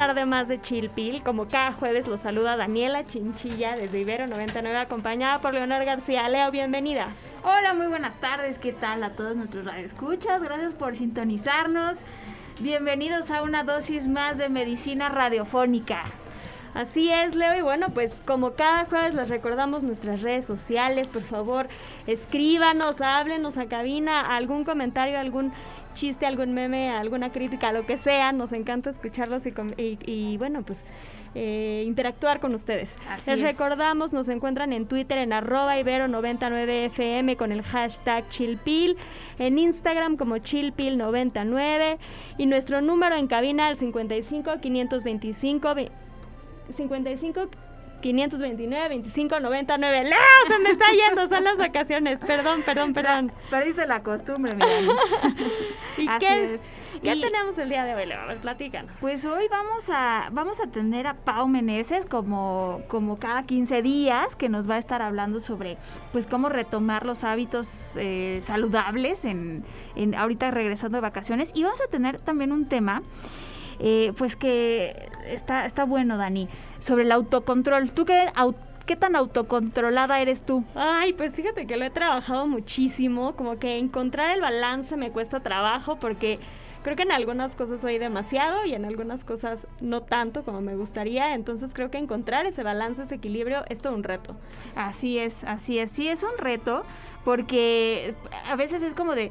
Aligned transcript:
tarde 0.00 0.24
más 0.24 0.48
de 0.48 0.62
Chilpil. 0.62 1.22
Como 1.22 1.46
cada 1.46 1.72
jueves 1.72 2.08
los 2.08 2.22
saluda 2.22 2.56
Daniela 2.56 3.04
Chinchilla 3.04 3.76
desde 3.76 4.00
Ibero 4.00 4.26
99 4.26 4.78
acompañada 4.78 5.42
por 5.42 5.52
Leonor 5.52 5.84
García. 5.84 6.26
Leo, 6.30 6.50
bienvenida. 6.50 7.08
Hola, 7.44 7.74
muy 7.74 7.86
buenas 7.86 8.18
tardes. 8.18 8.58
¿Qué 8.58 8.72
tal 8.72 9.04
a 9.04 9.10
todos 9.10 9.36
nuestros 9.36 9.66
radioescuchas? 9.66 10.42
Gracias 10.42 10.72
por 10.72 10.96
sintonizarnos. 10.96 11.98
Bienvenidos 12.60 13.30
a 13.30 13.42
una 13.42 13.62
dosis 13.62 14.08
más 14.08 14.38
de 14.38 14.48
medicina 14.48 15.10
radiofónica. 15.10 16.04
Así 16.74 17.10
es, 17.10 17.34
Leo. 17.34 17.56
Y 17.58 17.62
bueno, 17.62 17.88
pues 17.92 18.22
como 18.24 18.52
cada 18.52 18.84
jueves 18.84 19.14
les 19.14 19.28
recordamos 19.28 19.82
nuestras 19.82 20.22
redes 20.22 20.46
sociales. 20.46 21.08
Por 21.08 21.22
favor, 21.22 21.68
escríbanos, 22.06 23.00
háblenos 23.00 23.58
a 23.58 23.66
cabina, 23.66 24.36
algún 24.36 24.64
comentario, 24.64 25.18
algún 25.18 25.52
chiste, 25.94 26.26
algún 26.26 26.54
meme, 26.54 26.90
alguna 26.90 27.32
crítica, 27.32 27.72
lo 27.72 27.86
que 27.86 27.98
sea. 27.98 28.32
Nos 28.32 28.52
encanta 28.52 28.90
escucharlos 28.90 29.42
y, 29.46 30.36
bueno, 30.38 30.62
pues 30.62 30.84
eh, 31.34 31.84
interactuar 31.86 32.40
con 32.40 32.54
ustedes. 32.54 32.96
Les 33.26 33.40
recordamos, 33.40 34.12
nos 34.12 34.28
encuentran 34.28 34.72
en 34.72 34.86
Twitter 34.86 35.18
en 35.18 35.32
arroba 35.32 35.76
ibero99fm 35.78 37.36
con 37.36 37.52
el 37.52 37.62
hashtag 37.62 38.28
chilpil, 38.28 38.96
en 39.38 39.58
Instagram 39.58 40.16
como 40.16 40.36
chilpil99 40.36 41.98
y 42.38 42.46
nuestro 42.46 42.80
número 42.80 43.16
en 43.16 43.26
cabina 43.26 43.66
al 43.66 43.76
55 43.76 44.60
525 44.60 45.74
55 46.74 47.48
529, 48.00 48.88
25, 48.88 49.40
99. 49.40 50.04
¡Leo! 50.04 50.18
Se 50.48 50.58
me 50.58 50.70
está 50.70 50.86
yendo, 50.92 51.28
son 51.28 51.44
las 51.44 51.56
vacaciones. 51.56 52.20
Perdón, 52.20 52.62
perdón, 52.64 52.94
perdón. 52.94 53.32
Perdiste 53.50 53.86
la 53.86 54.02
costumbre, 54.02 54.54
mira. 54.54 54.66
¿Y 55.98 56.06
qué, 56.18 56.58
¿Qué 57.02 57.16
tenemos 57.16 57.56
el 57.58 57.68
día 57.68 57.84
de 57.84 57.94
hoy, 57.94 58.06
Leo? 58.06 58.20
Platícanos. 58.40 58.92
Pues 59.00 59.24
hoy 59.24 59.46
vamos 59.50 59.90
a, 59.90 60.28
vamos 60.32 60.60
a 60.60 60.70
tener 60.70 61.06
a 61.06 61.14
Pau 61.14 61.46
Meneses 61.48 62.06
como, 62.06 62.82
como 62.88 63.18
cada 63.18 63.44
15 63.44 63.82
días, 63.82 64.36
que 64.36 64.48
nos 64.48 64.68
va 64.68 64.76
a 64.76 64.78
estar 64.78 65.02
hablando 65.02 65.40
sobre 65.40 65.76
pues 66.12 66.26
cómo 66.26 66.48
retomar 66.48 67.06
los 67.06 67.24
hábitos 67.24 67.96
eh, 67.96 68.38
saludables 68.42 69.24
en, 69.24 69.64
en 69.94 70.14
ahorita 70.14 70.50
regresando 70.50 70.96
de 70.96 71.02
vacaciones. 71.02 71.52
Y 71.54 71.62
vamos 71.62 71.80
a 71.80 71.88
tener 71.88 72.20
también 72.20 72.52
un 72.52 72.66
tema 72.66 73.02
eh, 73.80 74.12
pues 74.16 74.36
que 74.36 75.08
está, 75.26 75.64
está 75.64 75.84
bueno, 75.84 76.16
Dani, 76.16 76.48
sobre 76.80 77.04
el 77.04 77.12
autocontrol. 77.12 77.90
¿Tú 77.92 78.04
qué, 78.04 78.26
qué 78.86 78.96
tan 78.96 79.16
autocontrolada 79.16 80.20
eres 80.20 80.42
tú? 80.42 80.64
Ay, 80.74 81.14
pues 81.14 81.34
fíjate 81.34 81.66
que 81.66 81.76
lo 81.76 81.84
he 81.84 81.90
trabajado 81.90 82.46
muchísimo, 82.46 83.34
como 83.36 83.58
que 83.58 83.78
encontrar 83.78 84.34
el 84.34 84.40
balance 84.40 84.96
me 84.96 85.10
cuesta 85.10 85.40
trabajo 85.40 85.96
porque 85.96 86.38
creo 86.82 86.96
que 86.96 87.02
en 87.02 87.12
algunas 87.12 87.54
cosas 87.56 87.80
soy 87.80 87.98
demasiado 87.98 88.64
y 88.64 88.74
en 88.74 88.84
algunas 88.84 89.24
cosas 89.24 89.66
no 89.80 90.02
tanto 90.02 90.44
como 90.44 90.60
me 90.60 90.76
gustaría, 90.76 91.34
entonces 91.34 91.72
creo 91.74 91.90
que 91.90 91.98
encontrar 91.98 92.46
ese 92.46 92.62
balance, 92.62 93.02
ese 93.02 93.14
equilibrio 93.14 93.64
es 93.68 93.82
todo 93.82 93.94
un 93.94 94.02
reto. 94.02 94.36
Así 94.74 95.18
es, 95.18 95.44
así 95.44 95.78
es, 95.78 95.90
sí 95.90 96.08
es 96.08 96.22
un 96.22 96.36
reto 96.38 96.84
porque 97.24 98.14
a 98.46 98.56
veces 98.56 98.82
es 98.82 98.94
como 98.94 99.14
de 99.14 99.30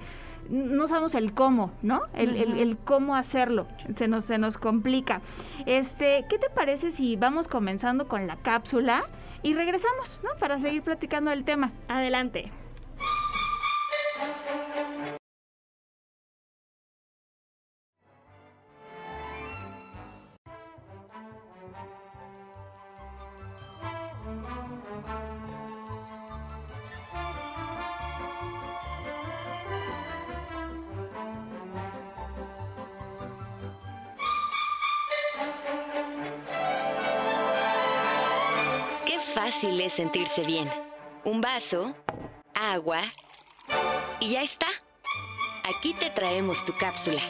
no 0.50 0.88
sabemos 0.88 1.16
el 1.16 1.33
cómo, 1.33 1.72
¿no? 1.81 2.02
El, 2.14 2.78
cómo 2.83 3.16
hacerlo. 3.16 3.67
Se 3.95 4.08
nos, 4.08 4.25
se 4.25 4.38
nos 4.38 4.58
complica. 4.58 5.22
Este, 5.66 6.25
¿qué 6.30 6.38
te 6.38 6.50
parece 6.50 6.91
si 6.91 7.16
vamos 7.16 7.47
comenzando 7.47 8.07
con 8.07 8.28
la 8.28 8.35
cápsula 8.38 9.03
y 9.44 9.53
regresamos, 9.53 10.19
¿no? 10.23 10.29
Para 10.40 10.59
seguir 10.59 10.81
platicando 10.81 11.31
del 11.31 11.44
tema. 11.44 11.72
Adelante. 11.88 12.51
Fácil 39.51 39.81
es 39.81 39.93
sentirse 39.93 40.43
bien. 40.43 40.69
Un 41.25 41.41
vaso, 41.41 41.95
agua 42.53 43.01
y 44.19 44.31
ya 44.31 44.43
está. 44.43 44.67
Aquí 45.63 45.93
te 45.95 46.11
traemos 46.11 46.63
tu 46.65 46.73
cápsula. 46.77 47.21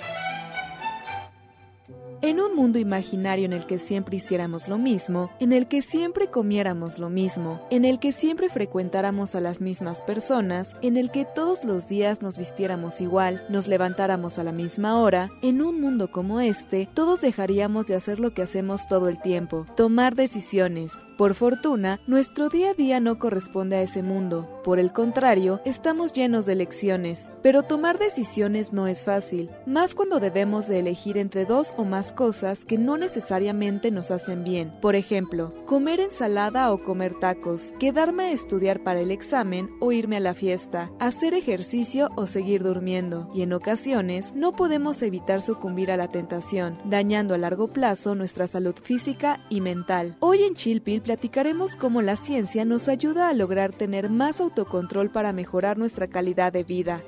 En 2.22 2.42
un 2.42 2.54
mundo 2.54 2.78
imaginario 2.78 3.46
en 3.46 3.54
el 3.54 3.66
que 3.66 3.80
siempre 3.80 4.18
hiciéramos 4.18 4.68
lo 4.68 4.78
mismo, 4.78 5.32
en 5.40 5.54
el 5.54 5.70
que 5.70 5.82
siempre 5.82 6.28
comiéramos 6.28 7.00
lo 7.00 7.10
mismo, 7.10 7.66
en 7.72 7.86
el 7.86 8.00
que 8.00 8.12
siempre 8.12 8.50
frecuentáramos 8.50 9.36
a 9.36 9.40
las 9.40 9.62
mismas 9.62 10.02
personas, 10.02 10.76
en 10.82 10.98
el 10.98 11.12
que 11.12 11.24
todos 11.24 11.64
los 11.64 11.88
días 11.88 12.22
nos 12.22 12.38
vistiéramos 12.38 13.00
igual, 13.00 13.46
nos 13.48 13.70
levantáramos 13.70 14.38
a 14.38 14.44
la 14.44 14.52
misma 14.52 15.00
hora, 15.00 15.30
en 15.42 15.62
un 15.62 15.80
mundo 15.80 16.12
como 16.12 16.42
este, 16.42 16.90
todos 16.94 17.22
dejaríamos 17.22 17.86
de 17.86 17.96
hacer 17.96 18.20
lo 18.20 18.34
que 18.34 18.42
hacemos 18.42 18.90
todo 18.90 19.08
el 19.08 19.22
tiempo, 19.22 19.66
tomar 19.78 20.16
decisiones, 20.16 20.92
por 21.20 21.36
fortuna, 21.36 22.00
nuestro 22.08 22.48
día 22.48 22.70
a 22.70 22.74
día 22.74 23.02
no 23.02 23.20
corresponde 23.20 23.76
a 23.76 23.82
ese 23.82 24.04
mundo. 24.04 24.62
Por 24.64 24.80
el 24.80 24.94
contrario, 24.94 25.60
estamos 25.66 26.14
llenos 26.14 26.46
de 26.46 26.56
lecciones. 26.56 27.30
Pero 27.44 27.64
tomar 27.64 28.00
decisiones 28.00 28.72
no 28.72 28.88
es 28.88 29.04
fácil, 29.04 29.50
más 29.66 29.96
cuando 29.96 30.22
debemos 30.22 30.70
de 30.70 30.80
elegir 30.80 31.18
entre 31.18 31.44
dos 31.44 31.74
o 31.76 31.84
más 31.84 32.14
cosas 32.14 32.64
que 32.64 32.78
no 32.78 32.96
necesariamente 32.96 33.92
nos 33.92 34.12
hacen 34.12 34.46
bien. 34.46 34.72
Por 34.80 34.96
ejemplo, 34.96 35.54
comer 35.66 36.00
ensalada 36.00 36.72
o 36.72 36.78
comer 36.78 37.14
tacos, 37.20 37.74
quedarme 37.82 38.28
a 38.28 38.32
estudiar 38.32 38.82
para 38.82 39.02
el 39.02 39.12
examen 39.12 39.68
o 39.82 39.92
irme 39.92 40.16
a 40.16 40.22
la 40.22 40.34
fiesta, 40.34 40.90
hacer 41.00 41.34
ejercicio 41.34 42.12
o 42.16 42.28
seguir 42.28 42.64
durmiendo. 42.64 43.28
Y 43.34 43.42
en 43.42 43.52
ocasiones 43.52 44.32
no 44.36 44.54
podemos 44.54 45.02
evitar 45.02 45.42
sucumbir 45.42 45.92
a 45.92 45.98
la 45.98 46.08
tentación, 46.08 46.80
dañando 46.86 47.36
a 47.36 47.38
largo 47.38 47.68
plazo 47.68 48.16
nuestra 48.16 48.48
salud 48.48 48.76
física 48.82 49.42
y 49.50 49.60
mental. 49.60 50.16
Hoy 50.22 50.44
en 50.44 50.54
Chilpil 50.54 51.09
platicaremos 51.10 51.76
cómo 51.76 52.04
la 52.04 52.16
ciencia 52.16 52.66
nos 52.66 52.88
ayuda 52.88 53.30
a 53.30 53.34
lograr 53.34 53.74
tener 53.74 54.12
más 54.12 54.40
autocontrol 54.40 55.10
para 55.10 55.34
mejorar 55.34 55.76
nuestra 55.76 56.06
calidad 56.06 56.54
de 56.54 56.64
vida. 56.64 57.02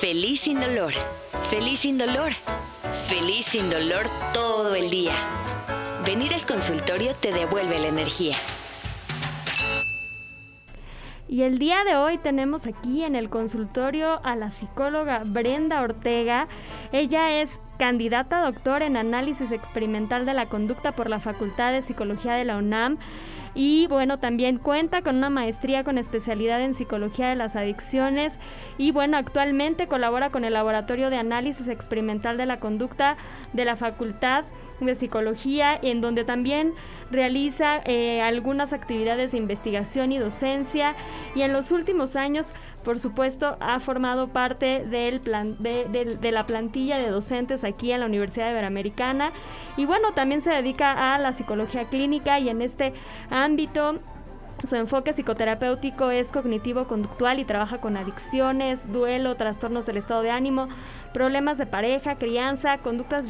Feliz 0.00 0.42
sin 0.42 0.60
dolor, 0.60 0.92
feliz 1.50 1.80
sin 1.80 1.98
dolor, 1.98 2.30
feliz 3.08 3.44
sin 3.46 3.68
dolor 3.68 4.06
todo 4.32 4.76
el 4.76 4.88
día. 4.88 5.16
Venir 6.06 6.32
al 6.32 6.46
consultorio 6.46 7.16
te 7.16 7.32
devuelve 7.32 7.80
la 7.80 7.88
energía. 7.88 8.36
Y 11.30 11.42
el 11.42 11.60
día 11.60 11.84
de 11.84 11.94
hoy 11.94 12.18
tenemos 12.18 12.66
aquí 12.66 13.04
en 13.04 13.14
el 13.14 13.30
consultorio 13.30 14.20
a 14.24 14.34
la 14.34 14.50
psicóloga 14.50 15.22
Brenda 15.24 15.80
Ortega. 15.80 16.48
Ella 16.90 17.40
es 17.40 17.60
candidata 17.78 18.40
a 18.40 18.50
doctor 18.50 18.82
en 18.82 18.96
análisis 18.96 19.52
experimental 19.52 20.26
de 20.26 20.34
la 20.34 20.46
conducta 20.46 20.90
por 20.90 21.08
la 21.08 21.20
Facultad 21.20 21.70
de 21.70 21.82
Psicología 21.82 22.32
de 22.32 22.44
la 22.44 22.56
UNAM. 22.56 22.98
Y 23.54 23.86
bueno, 23.86 24.18
también 24.18 24.58
cuenta 24.58 25.02
con 25.02 25.18
una 25.18 25.30
maestría 25.30 25.84
con 25.84 25.98
especialidad 25.98 26.62
en 26.62 26.74
psicología 26.74 27.28
de 27.28 27.36
las 27.36 27.54
adicciones. 27.54 28.36
Y 28.76 28.90
bueno, 28.90 29.16
actualmente 29.16 29.86
colabora 29.86 30.30
con 30.30 30.44
el 30.44 30.54
Laboratorio 30.54 31.10
de 31.10 31.18
Análisis 31.18 31.68
Experimental 31.68 32.38
de 32.38 32.46
la 32.46 32.58
Conducta 32.58 33.16
de 33.52 33.64
la 33.64 33.76
Facultad 33.76 34.46
de 34.86 34.94
Psicología, 34.94 35.78
en 35.80 36.00
donde 36.00 36.24
también 36.24 36.74
realiza 37.10 37.80
eh, 37.84 38.20
algunas 38.22 38.72
actividades 38.72 39.32
de 39.32 39.38
investigación 39.38 40.12
y 40.12 40.18
docencia 40.18 40.94
y 41.34 41.42
en 41.42 41.52
los 41.52 41.72
últimos 41.72 42.16
años, 42.16 42.54
por 42.84 42.98
supuesto, 42.98 43.56
ha 43.60 43.80
formado 43.80 44.28
parte 44.28 44.84
del 44.84 45.20
plan, 45.20 45.56
de, 45.58 45.84
de 46.20 46.32
la 46.32 46.46
plantilla 46.46 46.98
de 46.98 47.10
docentes 47.10 47.64
aquí 47.64 47.92
en 47.92 48.00
la 48.00 48.06
Universidad 48.06 48.50
Iberoamericana 48.50 49.32
y 49.76 49.86
bueno, 49.86 50.12
también 50.12 50.40
se 50.40 50.50
dedica 50.50 51.14
a 51.14 51.18
la 51.18 51.32
psicología 51.32 51.84
clínica 51.84 52.38
y 52.38 52.48
en 52.48 52.62
este 52.62 52.92
ámbito 53.30 53.98
Su 54.64 54.76
enfoque 54.76 55.14
psicoterapéutico 55.14 56.10
es 56.10 56.32
cognitivo-conductual 56.32 57.38
y 57.38 57.46
trabaja 57.46 57.78
con 57.78 57.96
adicciones, 57.96 58.92
duelo, 58.92 59.34
trastornos 59.36 59.86
del 59.86 59.96
estado 59.96 60.22
de 60.22 60.30
ánimo, 60.30 60.68
problemas 61.14 61.56
de 61.56 61.64
pareja, 61.64 62.16
crianza, 62.16 62.76
conductas 62.78 63.26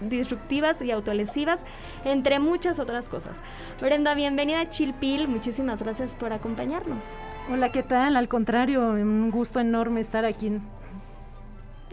disruptivas 0.00 0.82
y 0.82 0.90
autolesivas, 0.90 1.64
entre 2.04 2.40
muchas 2.40 2.80
otras 2.80 3.08
cosas. 3.08 3.38
Brenda, 3.80 4.14
bienvenida 4.14 4.62
a 4.62 4.68
Chilpil, 4.68 5.28
muchísimas 5.28 5.80
gracias 5.80 6.16
por 6.16 6.32
acompañarnos. 6.32 7.14
Hola, 7.52 7.70
¿qué 7.70 7.84
tal? 7.84 8.16
Al 8.16 8.28
contrario, 8.28 8.80
un 8.80 9.30
gusto 9.30 9.60
enorme 9.60 10.00
estar 10.00 10.24
aquí 10.24 10.60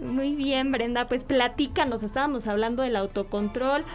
muy 0.01 0.35
bien, 0.35 0.71
Brenda, 0.71 1.07
pues 1.07 1.23
platícanos, 1.23 2.03
estábamos 2.03 2.47
hablando 2.47 2.83
del 2.83 2.97
autocontrol, 2.97 3.85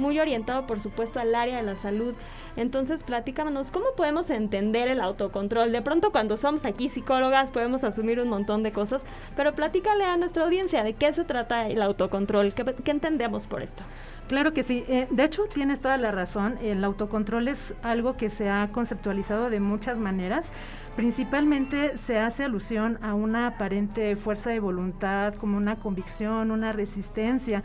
muy 0.00 0.18
orientado 0.18 0.66
por 0.66 0.80
supuesto 0.80 1.20
al 1.20 1.34
área 1.34 1.58
de 1.58 1.62
la 1.62 1.76
salud. 1.76 2.14
Entonces, 2.56 3.04
platícanos, 3.04 3.70
¿cómo 3.70 3.86
podemos 3.96 4.30
entender 4.30 4.88
el 4.88 5.00
autocontrol? 5.00 5.70
De 5.70 5.82
pronto 5.82 6.10
cuando 6.10 6.36
somos 6.36 6.64
aquí 6.64 6.88
psicólogas 6.88 7.50
podemos 7.50 7.84
asumir 7.84 8.20
un 8.20 8.28
montón 8.28 8.62
de 8.62 8.72
cosas, 8.72 9.02
pero 9.36 9.54
platícale 9.54 10.04
a 10.04 10.16
nuestra 10.16 10.44
audiencia 10.44 10.82
de 10.82 10.94
qué 10.94 11.12
se 11.12 11.24
trata 11.24 11.68
el 11.68 11.80
autocontrol, 11.80 12.52
qué, 12.52 12.90
entendemos 12.90 13.46
por 13.46 13.62
esto. 13.62 13.82
Claro 14.28 14.52
que 14.52 14.62
sí, 14.62 14.84
eh, 14.88 15.06
de 15.10 15.24
hecho 15.24 15.44
tienes 15.52 15.80
toda 15.80 15.96
la 15.96 16.10
razón, 16.10 16.58
el 16.62 16.82
autocontrol 16.84 17.48
es 17.48 17.74
algo 17.82 18.16
que 18.16 18.30
se 18.30 18.48
ha 18.48 18.68
conceptualizado 18.72 19.50
de 19.50 19.60
muchas 19.60 19.98
maneras. 19.98 20.52
Principalmente 20.96 21.96
se 21.96 22.18
hace 22.18 22.44
alusión 22.44 22.98
a 23.02 23.14
una 23.14 23.46
aparente 23.46 24.16
fuerza 24.16 24.50
de 24.50 24.60
voluntad, 24.60 25.34
como 25.34 25.56
una 25.56 25.76
convicción, 25.76 26.50
una 26.50 26.72
resistencia. 26.72 27.62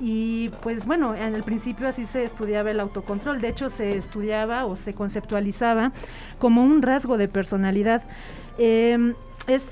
Y 0.00 0.50
pues 0.62 0.86
bueno, 0.86 1.14
en 1.14 1.34
el 1.34 1.42
principio 1.42 1.88
así 1.88 2.06
se 2.06 2.24
estudiaba 2.24 2.70
el 2.70 2.80
autocontrol. 2.80 3.40
De 3.40 3.48
hecho, 3.48 3.70
se 3.70 3.96
estudiaba 3.96 4.64
o 4.64 4.76
se 4.76 4.94
conceptualizaba 4.94 5.92
como 6.38 6.62
un 6.62 6.82
rasgo 6.82 7.16
de 7.16 7.28
personalidad. 7.28 8.02
Em, 8.58 9.14
es, 9.46 9.66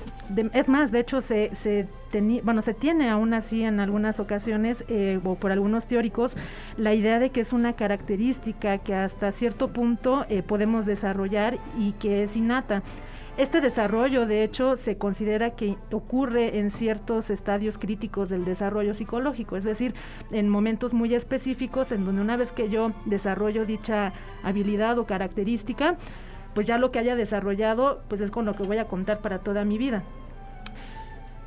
es 0.53 0.69
más, 0.69 0.91
de 0.91 0.99
hecho, 0.99 1.21
se, 1.21 1.53
se 1.55 1.87
bueno, 2.43 2.61
se 2.61 2.73
tiene 2.73 3.09
aún 3.09 3.33
así 3.33 3.63
en 3.63 3.79
algunas 3.79 4.19
ocasiones, 4.19 4.85
eh, 4.87 5.19
o 5.23 5.35
por 5.35 5.51
algunos 5.51 5.87
teóricos, 5.87 6.33
la 6.77 6.93
idea 6.93 7.19
de 7.19 7.31
que 7.31 7.41
es 7.41 7.53
una 7.53 7.73
característica 7.73 8.77
que 8.77 8.93
hasta 8.93 9.31
cierto 9.31 9.69
punto 9.69 10.25
eh, 10.29 10.43
podemos 10.43 10.85
desarrollar 10.85 11.57
y 11.77 11.93
que 11.93 12.23
es 12.23 12.37
innata. 12.37 12.83
Este 13.35 13.61
desarrollo, 13.61 14.27
de 14.27 14.43
hecho, 14.43 14.75
se 14.75 14.99
considera 14.99 15.55
que 15.55 15.75
ocurre 15.91 16.59
en 16.59 16.69
ciertos 16.69 17.31
estadios 17.31 17.79
críticos 17.79 18.29
del 18.29 18.45
desarrollo 18.45 18.93
psicológico, 18.93 19.57
es 19.57 19.63
decir, 19.63 19.95
en 20.29 20.49
momentos 20.49 20.93
muy 20.93 21.15
específicos 21.15 21.91
en 21.91 22.05
donde 22.05 22.21
una 22.21 22.37
vez 22.37 22.51
que 22.51 22.69
yo 22.69 22.91
desarrollo 23.05 23.65
dicha 23.65 24.13
habilidad 24.43 24.99
o 24.99 25.07
característica, 25.07 25.97
pues 26.53 26.67
ya 26.67 26.77
lo 26.77 26.91
que 26.91 26.99
haya 26.99 27.15
desarrollado, 27.15 28.03
pues 28.07 28.21
es 28.21 28.29
con 28.29 28.45
lo 28.45 28.55
que 28.55 28.63
voy 28.63 28.77
a 28.77 28.85
contar 28.85 29.17
para 29.17 29.39
toda 29.39 29.65
mi 29.65 29.79
vida. 29.79 30.03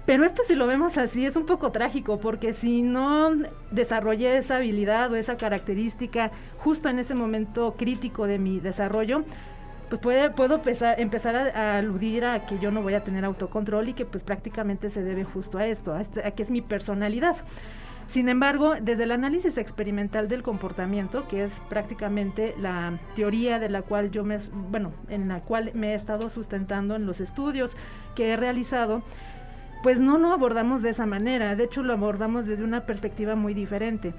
Pero 0.07 0.25
esto 0.25 0.43
si 0.45 0.57
lo 0.57 0.67
vemos 0.67 0.99
así 0.99 1.25
es 1.25 1.37
un 1.37 1.47
poco 1.47 1.71
trágico 1.71 2.19
porque 2.19 2.53
si 2.53 2.83
no 2.83 3.31
desarrollé 3.71 4.37
esa 4.37 4.57
habilidad 4.57 5.13
o 5.13 5.17
esa 5.17 5.37
característica 5.37 6.33
justo 6.59 6.89
en 6.89 6.99
ese 6.99 7.15
momento 7.15 7.75
crítico 7.77 8.27
de 8.27 8.39
mi 8.39 8.59
desarrollo, 8.59 9.25
pues 9.89 10.01
puede, 10.01 10.31
puedo 10.31 10.57
empezar, 10.57 11.01
empezar 11.01 11.37
a, 11.37 11.79
aludir 11.79 12.25
a 12.25 12.47
que 12.47 12.59
yo 12.59 12.71
no 12.71 12.83
voy 12.83 12.95
a 12.95 13.05
tener 13.05 13.25
autocontrol 13.25 13.89
y 13.89 13.93
que 13.95 14.05
pues 14.05 14.23
prácticamente 14.23 14.91
se 14.91 15.03
debe 15.03 15.25
justo 15.25 15.59
a 15.59 15.67
esto, 15.67 15.95
a, 15.95 16.01
este, 16.01 16.27
a 16.27 16.31
que 16.33 16.43
es 16.43 16.51
mi 16.51 16.61
personalidad. 16.61 17.37
Sin 18.09 18.29
embargo, 18.29 18.75
desde 18.81 19.03
el 19.03 19.11
análisis 19.11 19.59
experimental 19.59 20.29
del 20.29 20.43
comportamiento, 20.43 21.27
que 21.27 21.43
es 21.43 21.61
prácticamente 21.69 22.55
la 22.59 22.99
teoría 23.17 23.59
de 23.59 23.69
la 23.69 23.83
cual 23.83 24.13
yo 24.13 24.23
me, 24.23 24.39
bueno, 24.53 24.93
en 25.09 25.27
la 25.29 25.41
cual 25.41 25.73
me 25.75 25.91
he 25.91 25.95
estado 25.95 26.31
sustentando 26.31 26.95
en 26.95 27.05
los 27.05 27.21
estudios 27.21 27.77
que 28.15 28.31
he 28.31 28.37
realizado, 28.37 29.03
pues 29.83 30.01
no 30.01 30.19
lo 30.19 30.33
abordamos 30.33 30.83
de 30.83 30.91
esa 30.91 31.05
manera, 31.05 31.57
de 31.57 31.65
hecho 31.65 31.83
lo 31.83 31.93
abordamos 31.93 32.47
desde 32.47 32.65
una 32.65 32.87
perspectiva 32.87 33.35
muy 33.35 33.55
diferente. 33.55 34.15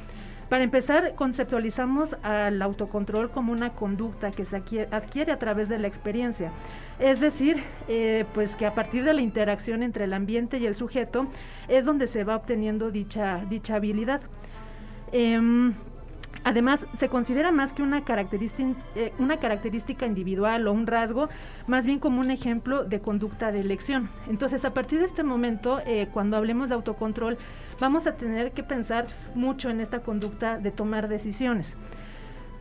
Para 0.50 0.64
empezar, 0.64 1.14
conceptualizamos 1.16 2.16
al 2.24 2.62
autocontrol 2.62 3.32
como 3.32 3.52
una 3.52 3.74
conducta 3.74 4.32
que 4.32 4.46
se 4.46 4.56
adquiere, 4.56 5.32
a 5.32 5.40
través 5.40 5.68
de 5.68 5.78
la 5.78 5.88
experiencia. 5.88 6.52
Es 7.00 7.20
decir, 7.20 7.62
eh, 7.90 8.26
pues 8.34 8.56
que 8.56 8.66
a 8.66 8.74
partir 8.74 9.04
de 9.04 9.14
la 9.14 9.22
interacción 9.22 9.84
entre 9.84 10.06
el 10.06 10.14
ambiente 10.14 10.58
y 10.58 10.66
el 10.66 10.76
sujeto 10.76 11.28
es 11.68 11.84
donde 11.84 12.08
se 12.08 12.24
va 12.24 12.38
obteniendo 12.38 12.92
dicha, 12.92 13.44
dicha 13.50 13.76
habilidad. 13.76 14.22
Em, 15.12 15.74
Además, 16.48 16.88
se 16.94 17.10
considera 17.10 17.52
más 17.52 17.74
que 17.74 17.84
una 17.84 18.06
característica, 18.06 18.80
eh, 18.96 19.12
una 19.20 19.36
característica 19.36 20.06
individual 20.06 20.66
o 20.66 20.72
un 20.72 20.88
rasgo, 20.88 21.28
más 21.68 21.86
bien 21.86 22.00
como 22.00 22.22
un 22.22 22.32
ejemplo 22.32 22.86
de 22.86 23.02
conducta 23.02 23.52
de 23.52 23.60
elección. 23.60 24.10
Entonces, 24.30 24.64
a 24.64 24.74
partir 24.74 25.00
de 25.00 25.06
este 25.08 25.24
momento, 25.24 25.82
eh, 25.86 26.08
cuando 26.14 26.38
hablemos 26.38 26.70
de 26.70 26.76
autocontrol, 26.76 27.38
vamos 27.82 28.08
a 28.08 28.16
tener 28.16 28.54
que 28.54 28.64
pensar 28.64 29.08
mucho 29.36 29.70
en 29.70 29.82
esta 29.82 30.00
conducta 30.00 30.58
de 30.58 30.72
tomar 30.72 31.10
decisiones. 31.10 31.76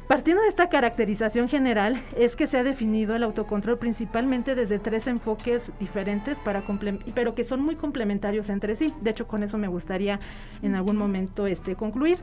Partiendo 0.09 0.43
de 0.43 0.49
esta 0.49 0.69
caracterización 0.69 1.49
general, 1.49 2.03
es 2.17 2.35
que 2.35 2.49
se 2.49 2.59
ha 2.59 2.65
definido 2.65 3.15
el 3.15 3.23
autocontrol 3.23 3.79
principalmente 3.79 4.57
desde 4.57 4.81
tres 4.81 5.07
enfoques 5.07 5.71
diferentes, 5.79 6.41
para 6.41 6.65
pero 7.15 7.37
que 7.37 7.45
son 7.45 7.61
muy 7.61 7.77
complementarios 7.77 8.51
entre 8.51 8.75
sí. 8.75 8.93
De 9.01 9.11
hecho, 9.11 9.29
con 9.29 9.45
eso 9.45 9.59
me 9.59 9.69
gustaría 9.69 10.19
en 10.61 10.75
algún 10.75 10.97
momento 10.97 11.47
este, 11.47 11.77
concluir. 11.77 12.19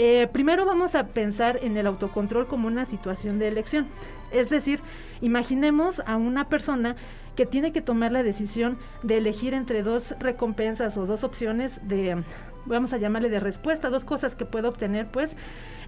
Eh, 0.00 0.28
primero 0.32 0.64
vamos 0.64 0.94
a 0.94 1.08
pensar 1.08 1.58
en 1.60 1.76
el 1.76 1.88
autocontrol 1.88 2.46
como 2.46 2.68
una 2.68 2.84
situación 2.84 3.40
de 3.40 3.48
elección. 3.48 3.88
Es 4.30 4.48
decir, 4.48 4.80
imaginemos 5.20 6.00
a 6.06 6.16
una 6.16 6.48
persona 6.48 6.94
que 7.34 7.46
tiene 7.46 7.72
que 7.72 7.82
tomar 7.82 8.12
la 8.12 8.22
decisión 8.22 8.78
de 9.02 9.18
elegir 9.18 9.54
entre 9.54 9.82
dos 9.82 10.14
recompensas 10.20 10.96
o 10.96 11.06
dos 11.06 11.24
opciones 11.24 11.80
de, 11.82 12.22
vamos 12.64 12.92
a 12.92 12.98
llamarle 12.98 13.28
de 13.28 13.40
respuesta, 13.40 13.90
dos 13.90 14.04
cosas 14.04 14.36
que 14.36 14.44
puede 14.44 14.68
obtener, 14.68 15.08
pues, 15.08 15.36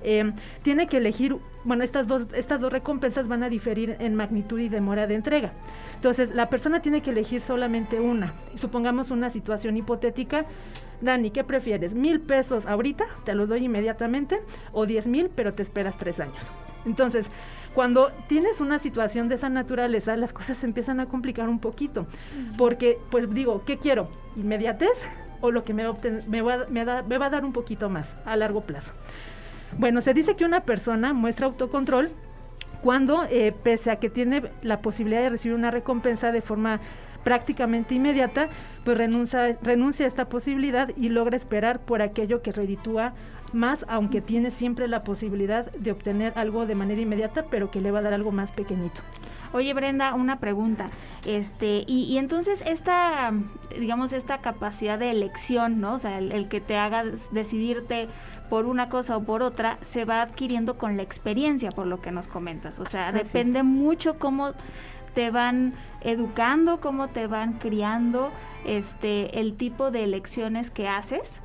eh, 0.02 0.32
tiene 0.62 0.88
que 0.88 0.96
elegir, 0.96 1.36
bueno, 1.62 1.84
estas 1.84 2.08
dos, 2.08 2.26
estas 2.34 2.60
dos 2.60 2.72
recompensas 2.72 3.28
van 3.28 3.44
a 3.44 3.48
diferir 3.48 3.96
en 4.00 4.16
magnitud 4.16 4.58
y 4.58 4.68
demora 4.68 5.06
de 5.06 5.14
entrega. 5.14 5.52
Entonces, 5.94 6.34
la 6.34 6.48
persona 6.48 6.82
tiene 6.82 7.00
que 7.00 7.10
elegir 7.10 7.42
solamente 7.42 8.00
una. 8.00 8.34
Supongamos 8.56 9.12
una 9.12 9.30
situación 9.30 9.76
hipotética 9.76 10.46
Dani, 11.00 11.30
¿qué 11.30 11.44
prefieres? 11.44 11.94
¿Mil 11.94 12.20
pesos 12.20 12.66
ahorita? 12.66 13.04
Te 13.24 13.34
los 13.34 13.48
doy 13.48 13.64
inmediatamente. 13.64 14.40
¿O 14.72 14.86
diez 14.86 15.06
mil, 15.06 15.30
pero 15.34 15.54
te 15.54 15.62
esperas 15.62 15.96
tres 15.96 16.20
años? 16.20 16.46
Entonces, 16.84 17.30
cuando 17.74 18.10
tienes 18.26 18.60
una 18.60 18.78
situación 18.78 19.28
de 19.28 19.36
esa 19.36 19.48
naturaleza, 19.48 20.16
las 20.16 20.32
cosas 20.32 20.58
se 20.58 20.66
empiezan 20.66 21.00
a 21.00 21.06
complicar 21.06 21.48
un 21.48 21.60
poquito. 21.60 22.06
Porque, 22.58 22.98
pues 23.10 23.32
digo, 23.32 23.64
¿qué 23.64 23.78
quiero? 23.78 24.08
¿Inmediatez? 24.36 25.06
¿O 25.40 25.50
lo 25.50 25.64
que 25.64 25.72
me 25.72 25.84
va, 25.84 25.96
a 27.26 27.30
dar 27.30 27.44
un 27.44 27.52
poquito 27.52 27.88
más 27.88 28.16
a 28.24 28.36
largo 28.36 28.62
plazo? 28.62 28.92
Bueno, 29.78 30.00
se 30.00 30.14
dice 30.14 30.34
que 30.34 30.44
una 30.44 30.60
persona 30.60 31.12
muestra 31.12 31.46
autocontrol 31.46 32.10
cuando, 32.82 33.24
eh, 33.24 33.52
pese 33.62 33.90
a 33.90 33.96
que 33.96 34.10
tiene 34.10 34.42
la 34.62 34.80
posibilidad 34.80 35.22
de 35.22 35.30
recibir 35.30 35.54
una 35.54 35.70
recompensa 35.70 36.32
de 36.32 36.40
forma 36.40 36.80
prácticamente 37.24 37.94
inmediata, 37.94 38.48
pues 38.84 38.96
renuncia, 38.96 39.58
renuncia 39.62 40.06
a 40.06 40.08
esta 40.08 40.28
posibilidad 40.28 40.90
y 40.96 41.08
logra 41.08 41.36
esperar 41.36 41.80
por 41.80 42.02
aquello 42.02 42.42
que 42.42 42.52
reditúa 42.52 43.14
más, 43.52 43.84
aunque 43.88 44.20
tiene 44.20 44.50
siempre 44.50 44.88
la 44.88 45.02
posibilidad 45.02 45.70
de 45.72 45.92
obtener 45.92 46.32
algo 46.36 46.66
de 46.66 46.74
manera 46.74 47.00
inmediata, 47.00 47.44
pero 47.50 47.70
que 47.70 47.80
le 47.80 47.90
va 47.90 47.98
a 47.98 48.02
dar 48.02 48.12
algo 48.12 48.32
más 48.32 48.50
pequeñito. 48.52 49.02
Oye 49.52 49.74
Brenda, 49.74 50.14
una 50.14 50.38
pregunta. 50.38 50.90
Este, 51.24 51.82
y, 51.86 52.16
entonces 52.18 52.62
esta, 52.64 53.32
digamos, 53.76 54.12
esta 54.12 54.38
capacidad 54.38 54.98
de 54.98 55.10
elección, 55.10 55.80
¿no? 55.80 55.94
O 55.94 55.98
sea, 55.98 56.18
el, 56.18 56.48
que 56.48 56.60
te 56.60 56.76
haga 56.76 57.04
decidirte 57.32 58.08
por 58.48 58.66
una 58.66 58.88
cosa 58.88 59.16
o 59.16 59.24
por 59.24 59.42
otra, 59.42 59.78
se 59.82 60.04
va 60.04 60.22
adquiriendo 60.22 60.78
con 60.78 60.96
la 60.96 61.02
experiencia, 61.02 61.70
por 61.70 61.86
lo 61.86 62.00
que 62.00 62.12
nos 62.12 62.28
comentas. 62.28 62.78
O 62.78 62.86
sea, 62.86 63.10
depende 63.10 63.64
mucho 63.64 64.18
cómo 64.18 64.52
te 65.14 65.30
van 65.30 65.74
educando, 66.00 66.80
cómo 66.80 67.08
te 67.08 67.26
van 67.26 67.54
criando, 67.54 68.30
este, 68.64 69.40
el 69.40 69.56
tipo 69.56 69.90
de 69.90 70.04
elecciones 70.04 70.70
que 70.70 70.88
haces. 70.88 71.40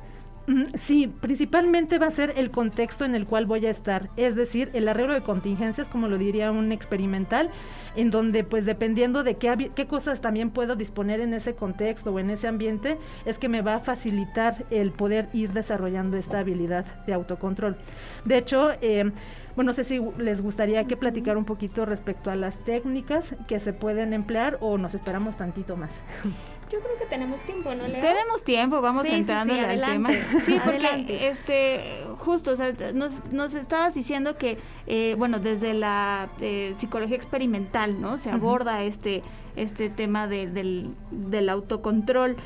Sí, 0.74 1.08
principalmente 1.08 1.98
va 1.98 2.06
a 2.06 2.10
ser 2.10 2.34
el 2.36 2.52
contexto 2.52 3.04
en 3.04 3.16
el 3.16 3.26
cual 3.26 3.46
voy 3.46 3.66
a 3.66 3.70
estar, 3.70 4.10
es 4.16 4.36
decir, 4.36 4.70
el 4.74 4.86
arreglo 4.86 5.12
de 5.12 5.22
contingencias, 5.22 5.88
como 5.88 6.06
lo 6.06 6.18
diría 6.18 6.52
un 6.52 6.70
experimental, 6.70 7.50
en 7.96 8.10
donde 8.10 8.44
pues 8.44 8.64
dependiendo 8.64 9.24
de 9.24 9.38
qué, 9.38 9.72
qué 9.74 9.86
cosas 9.88 10.20
también 10.20 10.50
puedo 10.50 10.76
disponer 10.76 11.18
en 11.18 11.34
ese 11.34 11.56
contexto 11.56 12.12
o 12.12 12.20
en 12.20 12.30
ese 12.30 12.46
ambiente, 12.46 12.96
es 13.24 13.40
que 13.40 13.48
me 13.48 13.60
va 13.60 13.76
a 13.76 13.80
facilitar 13.80 14.64
el 14.70 14.92
poder 14.92 15.28
ir 15.32 15.52
desarrollando 15.52 16.16
esta 16.16 16.38
habilidad 16.38 16.84
de 17.06 17.14
autocontrol. 17.14 17.76
De 18.24 18.38
hecho, 18.38 18.70
eh, 18.80 19.10
bueno, 19.56 19.70
no 19.70 19.74
sé 19.74 19.84
si 19.84 20.00
les 20.18 20.40
gustaría 20.42 20.84
que 20.84 20.96
platicar 20.96 21.36
un 21.36 21.44
poquito 21.44 21.84
respecto 21.86 22.30
a 22.30 22.36
las 22.36 22.58
técnicas 22.64 23.34
que 23.48 23.58
se 23.58 23.72
pueden 23.72 24.12
emplear 24.12 24.58
o 24.60 24.78
nos 24.78 24.94
esperamos 24.94 25.36
tantito 25.36 25.76
más. 25.76 25.90
yo 26.70 26.78
creo 26.80 26.98
que 26.98 27.06
tenemos 27.06 27.42
tiempo, 27.42 27.74
¿no, 27.74 27.86
Leo? 27.88 28.00
Tenemos 28.02 28.42
tiempo, 28.44 28.80
vamos 28.80 29.04
Sí, 29.04 29.08
sí, 29.10 29.14
entrando 29.14 29.54
sí, 29.54 29.60
al 29.60 29.80
tema. 29.80 30.08
adelante. 30.10 30.40
Sí, 30.42 30.58
porque 30.64 30.86
Adelante. 30.86 31.28
este, 31.28 31.80
justo, 32.18 32.50
o 32.52 32.56
sea, 32.56 32.72
nos, 32.92 33.24
nos 33.32 33.54
estabas 33.54 33.94
diciendo 33.94 34.36
que, 34.36 34.58
eh, 34.86 35.14
bueno, 35.16 35.38
desde 35.40 35.74
la 35.74 36.28
eh, 36.40 36.72
psicología 36.74 37.16
experimental, 37.16 38.00
¿no? 38.00 38.16
Se 38.18 38.30
aborda 38.30 38.82
este, 38.82 39.22
este 39.56 39.88
tema 39.90 40.26
de- 40.28 40.48
del, 40.48 40.90
del 41.10 41.48
autocontrol. 41.48 42.36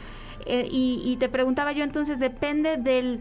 Eh, 0.47 0.67
y, 0.71 1.03
y 1.05 1.17
te 1.17 1.29
preguntaba 1.29 1.73
yo 1.73 1.83
entonces, 1.85 2.19
depende 2.19 2.77
del, 2.77 3.21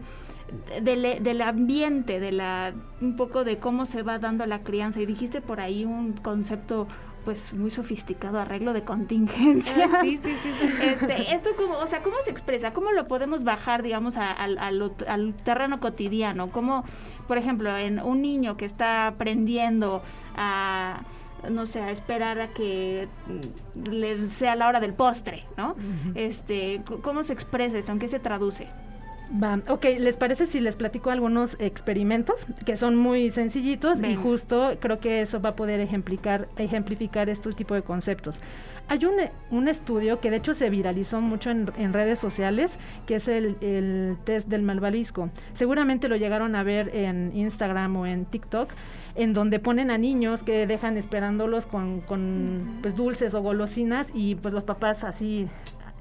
del, 0.82 1.22
del 1.22 1.42
ambiente, 1.42 2.20
de 2.20 2.32
la, 2.32 2.72
un 3.00 3.16
poco 3.16 3.44
de 3.44 3.58
cómo 3.58 3.86
se 3.86 4.02
va 4.02 4.18
dando 4.18 4.46
la 4.46 4.60
crianza. 4.60 5.00
Y 5.00 5.06
dijiste 5.06 5.40
por 5.40 5.60
ahí 5.60 5.84
un 5.84 6.12
concepto 6.14 6.86
pues 7.24 7.52
muy 7.52 7.70
sofisticado, 7.70 8.38
arreglo 8.40 8.72
de 8.72 8.82
contingencia. 8.82 9.90
Ah, 9.92 9.98
sí, 10.00 10.16
sí, 10.16 10.32
sí, 10.42 10.50
sí. 10.58 10.68
Este, 10.82 11.34
esto 11.34 11.50
como, 11.56 11.74
o 11.74 11.86
sea, 11.86 12.02
¿cómo 12.02 12.16
se 12.24 12.30
expresa? 12.30 12.72
¿Cómo 12.72 12.92
lo 12.92 13.06
podemos 13.06 13.44
bajar, 13.44 13.82
digamos, 13.82 14.16
a- 14.16 14.32
al- 14.32 15.34
terreno 15.44 15.80
cotidiano? 15.80 16.50
¿Cómo, 16.50 16.82
por 17.28 17.36
ejemplo, 17.36 17.76
en 17.76 18.00
un 18.00 18.22
niño 18.22 18.56
que 18.56 18.64
está 18.64 19.06
aprendiendo 19.06 20.02
a 20.34 21.02
no 21.50 21.64
sé, 21.64 21.80
a 21.80 21.90
esperar 21.90 22.38
a 22.38 22.48
que 22.48 23.08
le 23.74 24.28
sea 24.28 24.56
la 24.56 24.68
hora 24.68 24.78
del 24.78 24.92
postre, 24.92 25.44
¿no? 25.56 25.74
Este, 26.14 26.82
¿cómo 27.02 27.24
se 27.24 27.32
expresa 27.32 27.78
eso? 27.78 27.92
¿En 27.92 27.98
qué 27.98 28.08
se 28.08 28.18
traduce? 28.18 28.68
Va, 29.32 29.60
ok, 29.68 29.84
¿les 29.98 30.16
parece 30.16 30.46
si 30.46 30.58
les 30.58 30.74
platico 30.74 31.10
algunos 31.10 31.56
experimentos 31.60 32.46
que 32.66 32.76
son 32.76 32.96
muy 32.96 33.30
sencillitos 33.30 34.02
y 34.02 34.16
justo 34.16 34.76
creo 34.80 34.98
que 34.98 35.20
eso 35.20 35.40
va 35.40 35.50
a 35.50 35.56
poder 35.56 35.78
ejemplificar, 35.78 36.48
ejemplificar 36.56 37.28
este 37.28 37.52
tipo 37.52 37.74
de 37.74 37.82
conceptos? 37.82 38.40
Hay 38.88 39.04
un, 39.04 39.14
un 39.52 39.68
estudio 39.68 40.18
que 40.18 40.32
de 40.32 40.38
hecho 40.38 40.52
se 40.52 40.68
viralizó 40.68 41.20
mucho 41.20 41.50
en, 41.50 41.70
en 41.78 41.92
redes 41.92 42.18
sociales, 42.18 42.80
que 43.06 43.14
es 43.14 43.28
el, 43.28 43.56
el 43.60 44.16
test 44.24 44.48
del 44.48 44.62
malvavisco. 44.62 45.30
Seguramente 45.52 46.08
lo 46.08 46.16
llegaron 46.16 46.56
a 46.56 46.64
ver 46.64 46.90
en 46.92 47.30
Instagram 47.32 47.94
o 47.98 48.06
en 48.06 48.24
TikTok, 48.24 48.70
en 49.14 49.32
donde 49.32 49.60
ponen 49.60 49.92
a 49.92 49.98
niños 49.98 50.42
que 50.42 50.66
dejan 50.66 50.96
esperándolos 50.96 51.66
con, 51.66 52.00
con 52.00 52.78
pues, 52.82 52.96
dulces 52.96 53.32
o 53.34 53.42
golosinas 53.42 54.10
y 54.12 54.34
pues 54.34 54.52
los 54.52 54.64
papás 54.64 55.04
así 55.04 55.48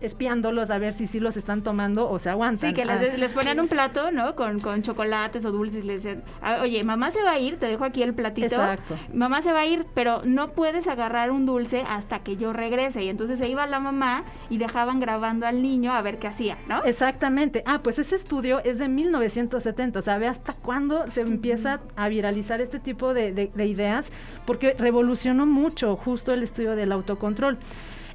espiándolos 0.01 0.70
a 0.70 0.77
ver 0.77 0.94
si 0.94 1.08
sí 1.08 1.20
los 1.20 1.38
están 1.38 1.63
tomando 1.63 2.10
o 2.10 2.20
se 2.20 2.29
aguantan. 2.29 2.70
Sí, 2.70 2.75
que 2.75 2.84
Ah, 2.84 2.96
les, 2.96 3.18
les 3.20 3.34
ponían 3.34 3.60
un 3.60 3.68
plato, 3.68 4.12
¿no? 4.12 4.36
Con, 4.36 4.60
con 4.60 4.82
chocolates 4.82 5.44
o 5.46 5.51
dulces 5.51 5.84
y 5.84 5.88
les 5.88 6.03
decían, 6.03 6.24
"Ah, 6.41 6.60
oye, 6.62 6.84
mamá 6.84 7.12
se 7.12 7.22
va 7.24 7.32
a 7.32 7.39
ir, 7.39 7.58
te 7.58 7.65
dejo 7.68 7.84
aquí 7.86 8.01
el 8.03 8.13
platito. 8.13 8.48
Exacto. 8.48 8.98
Mamá 9.13 9.41
se 9.41 9.51
va 9.51 9.62
a 9.62 9.65
ir, 9.65 9.86
pero 9.94 10.22
no 10.25 10.51
puedes 10.53 10.88
agarrar 10.88 11.32
un 11.32 11.46
dulce 11.46 11.84
hasta 11.88 12.20
que 12.20 12.38
yo 12.38 12.53
regrese. 12.53 13.03
Y 13.03 13.10
entonces 13.10 13.38
se 13.38 13.48
iba 13.50 13.65
la 13.68 13.79
mamá 13.79 14.24
y 14.50 14.58
dejaban 14.58 15.00
grabando 15.00 15.46
al 15.48 15.62
niño 15.62 15.91
a 15.94 16.01
ver 16.01 16.20
qué 16.20 16.27
hacía, 16.27 16.58
¿no? 16.68 16.84
Exactamente. 16.84 17.63
Ah, 17.65 17.79
pues 17.84 18.00
ese 18.00 18.15
estudio 18.15 18.60
es 18.63 18.77
de 18.79 18.88
1970. 18.88 20.00
O 20.00 20.01
sea, 20.01 20.18
ve 20.18 20.27
hasta 20.27 20.53
cuándo 20.53 21.10
se 21.10 21.22
empieza 21.22 21.79
a 21.96 22.08
viralizar 22.10 22.62
este 22.62 22.79
tipo 22.79 23.13
de, 23.13 23.32
de- 23.34 23.51
de 23.53 23.65
ideas, 23.65 24.12
porque 24.46 24.75
revolucionó 24.77 25.46
mucho 25.46 25.96
justo 25.96 26.34
el 26.34 26.44
estudio 26.44 26.75
del 26.75 26.91
autocontrol. 26.91 27.58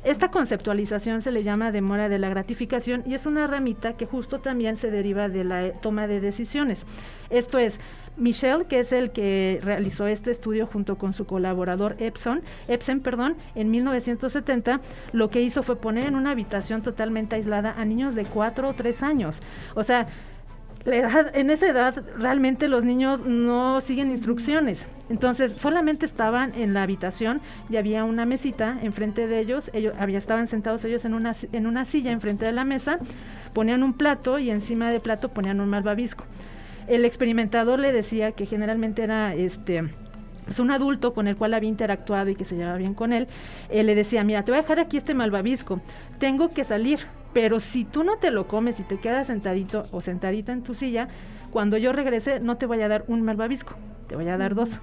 Esta 0.05 0.31
conceptualización 0.31 1.23
se 1.23 1.33
le 1.33 1.43
llama 1.43 1.73
demora 1.73 2.11
de 2.11 2.19
la 2.19 2.29
gratificación 2.29 3.03
y 3.07 3.15
es 3.15 3.25
una 3.25 3.47
ramita 3.47 3.95
que 3.95 4.05
justo 4.05 4.39
también 4.39 4.77
se 4.77 4.91
deriva 4.91 5.31
de 5.31 5.45
la 5.45 5.65
eh, 5.65 5.75
toma 5.81 6.07
de 6.07 6.21
decisiones. 6.21 6.85
Esto 7.31 7.59
es, 7.59 7.81
Michelle, 8.19 8.67
que 8.67 8.81
es 8.81 8.93
el 8.93 9.13
que 9.13 9.61
realizó 9.63 10.07
este 10.07 10.31
estudio 10.31 10.67
junto 10.67 10.99
con 10.99 11.15
su 11.15 11.25
colaborador 11.25 11.97
Epson, 11.99 12.43
Epson, 12.69 13.01
perdón, 13.01 13.37
en 13.55 13.71
1970, 13.71 14.83
lo 15.13 15.31
que 15.31 15.41
hizo 15.41 15.63
fue 15.63 15.77
poner 15.77 16.05
en 16.05 16.17
una 16.17 16.33
habitación 16.33 16.83
totalmente 16.83 17.37
aislada 17.37 17.75
a 17.77 17.85
niños 17.87 18.15
de 18.15 18.27
4 18.27 18.69
o 18.69 18.75
3 18.75 19.03
años. 19.03 19.41
O 19.75 19.85
sea, 19.85 20.07
la 20.85 20.97
edad, 20.97 21.35
en 21.35 21.49
esa 21.49 21.67
edad 21.67 22.05
realmente 22.19 22.69
los 22.69 22.85
niños 22.85 23.25
no 23.25 23.81
siguen 23.81 24.11
instrucciones. 24.11 24.87
Entonces 25.11 25.53
solamente 25.53 26.07
estaban 26.07 26.55
en 26.55 26.73
la 26.73 26.83
habitación 26.83 27.41
y 27.69 27.77
había 27.77 28.05
una 28.05 28.25
mesita 28.25 28.79
enfrente 28.83 29.27
de 29.27 29.39
ellos. 29.39 29.71
Ellos 29.75 29.95
había, 29.99 30.19
estaban 30.19 30.47
sentados 30.47 30.85
ellos 30.85 31.05
en 31.05 31.15
una, 31.15 31.33
en 31.53 31.67
una 31.67 31.85
silla 31.85 32.11
enfrente 32.11 32.47
de 32.47 32.53
la 32.53 32.65
mesa, 32.65 32.99
ponían 33.53 33.83
un 33.83 33.93
plato 33.93 34.39
y 34.39 34.51
encima 34.51 34.91
del 34.91 35.01
plato 35.01 35.29
ponían 35.29 35.61
un 35.61 35.69
malvavisco. 35.69 36.25
El 36.87 37.05
experimentador 37.05 37.79
le 37.79 37.93
decía 37.93 38.33
que 38.33 38.47
generalmente 38.47 39.03
era 39.03 39.35
este 39.35 39.91
pues 40.45 40.59
un 40.59 40.71
adulto 40.71 41.15
con 41.15 41.27
el 41.27 41.37
cual 41.37 41.55
había 41.55 41.71
interactuado 41.71 42.29
y 42.29 42.35
que 42.35 42.45
se 42.45 42.57
llevaba 42.57 42.77
bien 42.77 42.93
con 42.93 43.15
él, 43.15 43.29
eh, 43.71 43.83
le 43.83 43.95
decía, 43.95 44.25
mira, 44.25 44.45
te 44.45 44.53
voy 44.53 44.59
a 44.59 44.63
dejar 44.63 44.79
aquí 44.79 44.99
este 44.99 45.15
malvavisco, 45.15 45.81
tengo 46.19 46.51
que 46.51 46.65
salir, 46.65 47.01
pero 47.33 47.61
si 47.61 47.85
tú 47.85 48.05
no 48.05 48.19
te 48.19 48.31
lo 48.31 48.47
comes 48.47 48.79
y 48.79 48.83
te 48.83 48.99
quedas 48.99 49.29
sentadito 49.29 49.87
o 49.91 50.03
sentadita 50.03 50.53
en 50.53 50.63
tu 50.63 50.75
silla, 50.75 51.09
cuando 51.51 51.79
yo 51.79 51.93
regrese 51.93 52.41
no 52.41 52.57
te 52.57 52.67
voy 52.67 52.83
a 52.83 52.89
dar 52.89 53.05
un 53.09 53.23
malvavisco, 53.23 53.75
te 54.07 54.17
voy 54.17 54.29
a 54.29 54.37
dar 54.37 54.55
dos. 54.55 54.79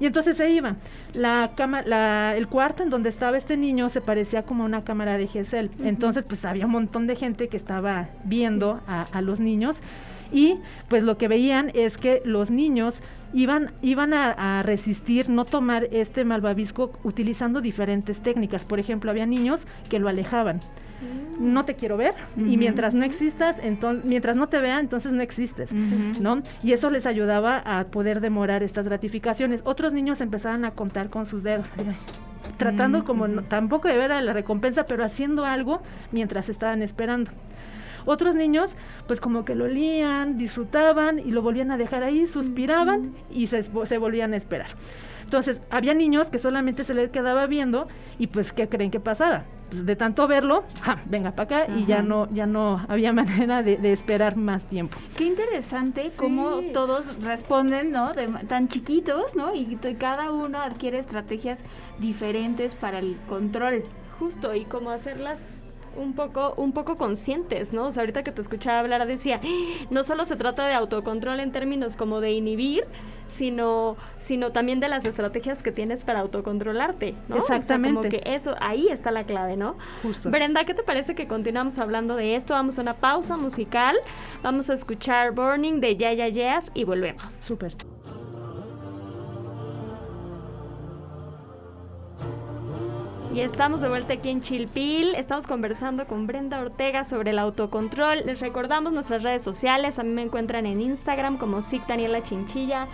Y 0.00 0.06
entonces 0.06 0.38
se 0.38 0.50
iba. 0.50 0.76
La 1.12 1.52
cama, 1.54 1.82
la, 1.82 2.34
el 2.36 2.48
cuarto 2.48 2.82
en 2.82 2.90
donde 2.90 3.10
estaba 3.10 3.36
este 3.36 3.56
niño 3.56 3.90
se 3.90 4.00
parecía 4.00 4.42
como 4.44 4.64
una 4.64 4.82
cámara 4.82 5.18
de 5.18 5.26
GSL. 5.26 5.70
Entonces, 5.84 6.24
pues 6.24 6.44
había 6.44 6.64
un 6.64 6.72
montón 6.72 7.06
de 7.06 7.16
gente 7.16 7.48
que 7.48 7.58
estaba 7.58 8.08
viendo 8.24 8.80
a, 8.86 9.02
a 9.02 9.20
los 9.20 9.40
niños 9.40 9.80
y 10.32 10.58
pues 10.88 11.02
lo 11.02 11.18
que 11.18 11.28
veían 11.28 11.70
es 11.74 11.98
que 11.98 12.22
los 12.24 12.50
niños 12.50 13.00
iban, 13.32 13.72
iban 13.82 14.14
a, 14.14 14.58
a 14.58 14.62
resistir 14.62 15.28
no 15.28 15.44
tomar 15.44 15.88
este 15.92 16.24
malvavisco 16.24 16.92
utilizando 17.04 17.60
diferentes 17.60 18.20
técnicas. 18.20 18.64
Por 18.64 18.80
ejemplo, 18.80 19.10
había 19.10 19.26
niños 19.26 19.66
que 19.88 19.98
lo 19.98 20.08
alejaban. 20.08 20.60
No 21.38 21.64
te 21.64 21.74
quiero 21.74 21.96
ver 21.96 22.14
y 22.36 22.56
mientras 22.58 22.94
no 22.94 23.04
existas, 23.04 23.58
entonces, 23.62 24.04
mientras 24.04 24.36
no 24.36 24.48
te 24.48 24.58
vea, 24.58 24.78
entonces 24.80 25.12
no 25.12 25.22
existes. 25.22 25.72
¿no? 25.72 26.42
Y 26.62 26.72
eso 26.72 26.90
les 26.90 27.06
ayudaba 27.06 27.58
a 27.58 27.84
poder 27.84 28.20
demorar 28.20 28.62
estas 28.62 28.84
gratificaciones. 28.84 29.62
Otros 29.64 29.92
niños 29.92 30.20
empezaban 30.20 30.64
a 30.64 30.72
contar 30.72 31.08
con 31.10 31.26
sus 31.26 31.42
dedos, 31.42 31.70
así, 31.72 31.84
tratando 32.56 33.04
como 33.04 33.26
no- 33.28 33.42
tampoco 33.42 33.88
de 33.88 33.96
ver 33.96 34.12
a 34.12 34.20
la 34.20 34.32
recompensa, 34.32 34.84
pero 34.84 35.04
haciendo 35.04 35.44
algo 35.44 35.80
mientras 36.12 36.48
estaban 36.48 36.82
esperando. 36.82 37.30
Otros 38.06 38.34
niños, 38.34 38.74
pues 39.06 39.20
como 39.20 39.44
que 39.44 39.54
lo 39.54 39.64
olían, 39.64 40.38
disfrutaban 40.38 41.18
y 41.18 41.30
lo 41.30 41.42
volvían 41.42 41.70
a 41.70 41.76
dejar 41.76 42.02
ahí, 42.02 42.26
suspiraban 42.26 43.14
y 43.30 43.46
se, 43.46 43.62
se 43.62 43.98
volvían 43.98 44.32
a 44.32 44.36
esperar. 44.36 44.68
Entonces, 45.30 45.62
había 45.70 45.94
niños 45.94 46.26
que 46.26 46.40
solamente 46.40 46.82
se 46.82 46.92
les 46.92 47.10
quedaba 47.10 47.46
viendo 47.46 47.86
y 48.18 48.26
pues, 48.26 48.52
¿qué 48.52 48.68
creen 48.68 48.90
que 48.90 48.98
pasaba? 48.98 49.44
Pues 49.70 49.86
de 49.86 49.94
tanto 49.94 50.26
verlo, 50.26 50.64
¡ja! 50.82 50.98
venga 51.06 51.30
para 51.30 51.62
acá 51.62 51.72
y 51.72 51.86
ya 51.86 52.02
no, 52.02 52.28
ya 52.32 52.46
no 52.46 52.84
había 52.88 53.12
manera 53.22 53.62
de, 53.62 53.76
de 53.76 53.92
esperar 53.92 54.34
más 54.34 54.64
tiempo. 54.64 54.98
Qué 55.16 55.24
interesante 55.26 56.10
cómo 56.16 56.60
todos 56.74 57.22
responden, 57.22 57.92
¿no? 57.92 58.12
De 58.12 58.26
tan 58.48 58.66
chiquitos, 58.66 59.36
¿no? 59.36 59.54
Y 59.54 59.78
cada 60.00 60.32
uno 60.32 60.58
adquiere 60.58 60.98
estrategias 60.98 61.60
diferentes 62.00 62.74
para 62.74 62.98
el 62.98 63.16
control. 63.28 63.84
Justo, 64.18 64.52
y 64.56 64.64
cómo 64.64 64.90
hacerlas 64.90 65.46
un 65.96 66.14
poco, 66.14 66.54
un 66.56 66.72
poco 66.72 66.96
conscientes, 66.96 67.72
¿no? 67.72 67.86
O 67.86 67.90
sea, 67.92 68.02
ahorita 68.02 68.22
que 68.22 68.32
te 68.32 68.40
escuchaba 68.40 68.78
hablar 68.80 69.06
decía, 69.06 69.40
"Ah, 69.42 69.86
no 69.90 70.04
solo 70.04 70.24
se 70.24 70.36
trata 70.36 70.66
de 70.66 70.74
autocontrol 70.74 71.40
en 71.40 71.52
términos 71.52 71.96
como 71.96 72.20
de 72.20 72.32
inhibir, 72.32 72.84
sino, 73.26 73.96
sino 74.18 74.50
también 74.52 74.80
de 74.80 74.88
las 74.88 75.04
estrategias 75.04 75.62
que 75.62 75.72
tienes 75.72 76.04
para 76.04 76.20
autocontrolarte, 76.20 77.14
¿no? 77.28 77.36
O 77.36 77.40
sea, 77.42 77.56
Exactamente. 77.56 77.96
como 77.96 78.08
que 78.10 78.22
eso, 78.34 78.54
ahí 78.60 78.88
está 78.88 79.10
la 79.10 79.24
clave, 79.24 79.56
¿no? 79.56 79.76
Justo. 80.02 80.30
Brenda, 80.30 80.64
¿qué 80.64 80.74
te 80.74 80.82
parece 80.82 81.14
que 81.14 81.28
continuamos 81.28 81.78
hablando 81.78 82.16
de 82.16 82.34
esto? 82.36 82.54
Vamos 82.54 82.78
a 82.78 82.82
una 82.82 82.94
pausa 82.94 83.36
musical, 83.36 83.96
vamos 84.42 84.68
a 84.70 84.74
escuchar 84.74 85.32
Burning 85.32 85.80
de 85.80 85.96
Ya 85.96 86.12
Ya 86.12 86.28
Yeahs 86.28 86.70
y 86.74 86.84
volvemos. 86.84 87.22
Súper. 87.32 87.74
Y 93.32 93.42
estamos 93.42 93.80
de 93.80 93.88
vuelta 93.88 94.14
aquí 94.14 94.28
en 94.28 94.40
Chilpil. 94.40 95.14
Estamos 95.14 95.46
conversando 95.46 96.04
con 96.08 96.26
Brenda 96.26 96.60
Ortega 96.60 97.04
sobre 97.04 97.30
el 97.30 97.38
autocontrol. 97.38 98.26
Les 98.26 98.40
recordamos 98.40 98.92
nuestras 98.92 99.22
redes 99.22 99.44
sociales. 99.44 100.00
A 100.00 100.02
mí 100.02 100.10
me 100.10 100.22
encuentran 100.22 100.66
en 100.66 100.80
Instagram 100.80 101.38
como 101.38 101.62
Sic 101.62 101.86
Daniela 101.86 102.24
Chinchilla. 102.24 102.88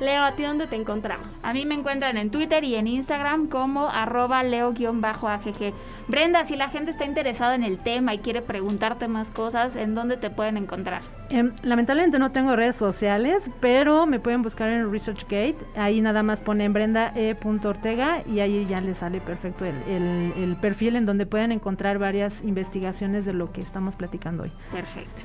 Leo, 0.00 0.22
¿a 0.24 0.32
ti 0.32 0.42
dónde 0.42 0.66
te 0.66 0.74
encontramos? 0.76 1.44
A 1.44 1.52
mí 1.52 1.64
me 1.64 1.74
encuentran 1.74 2.16
en 2.16 2.30
Twitter 2.30 2.64
y 2.64 2.74
en 2.74 2.86
Instagram 2.88 3.46
como 3.48 3.88
arroba 3.88 4.42
leo-agg. 4.42 5.72
Brenda, 6.08 6.44
si 6.44 6.56
la 6.56 6.68
gente 6.70 6.90
está 6.90 7.04
interesada 7.04 7.54
en 7.54 7.62
el 7.62 7.78
tema 7.78 8.12
y 8.14 8.18
quiere 8.18 8.42
preguntarte 8.42 9.06
más 9.06 9.30
cosas, 9.30 9.76
¿en 9.76 9.94
dónde 9.94 10.16
te 10.16 10.28
pueden 10.30 10.56
encontrar? 10.56 11.02
Em, 11.30 11.52
lamentablemente 11.62 12.18
no 12.18 12.32
tengo 12.32 12.56
redes 12.56 12.74
sociales, 12.76 13.48
pero 13.60 14.06
me 14.06 14.18
pueden 14.18 14.42
buscar 14.42 14.68
en 14.70 14.90
ResearchGate. 14.90 15.56
Ahí 15.76 16.00
nada 16.00 16.22
más 16.24 16.40
ponen 16.40 16.72
Brenda 16.72 17.12
E. 17.14 17.36
Ortega 17.64 18.22
y 18.26 18.40
ahí 18.40 18.66
ya 18.68 18.80
les 18.80 18.98
sale 18.98 19.20
perfecto 19.20 19.64
el, 19.64 19.76
el- 19.88 20.32
el 20.36 20.56
perfil 20.56 20.96
en 20.96 21.06
donde 21.06 21.26
pueden 21.26 21.52
encontrar 21.52 21.98
varias 21.98 22.42
investigaciones 22.42 23.24
de 23.24 23.32
lo 23.34 23.52
que 23.52 23.60
estamos 23.60 23.94
platicando 23.94 24.42
hoy. 24.42 24.52
Perfecto. 24.72 25.22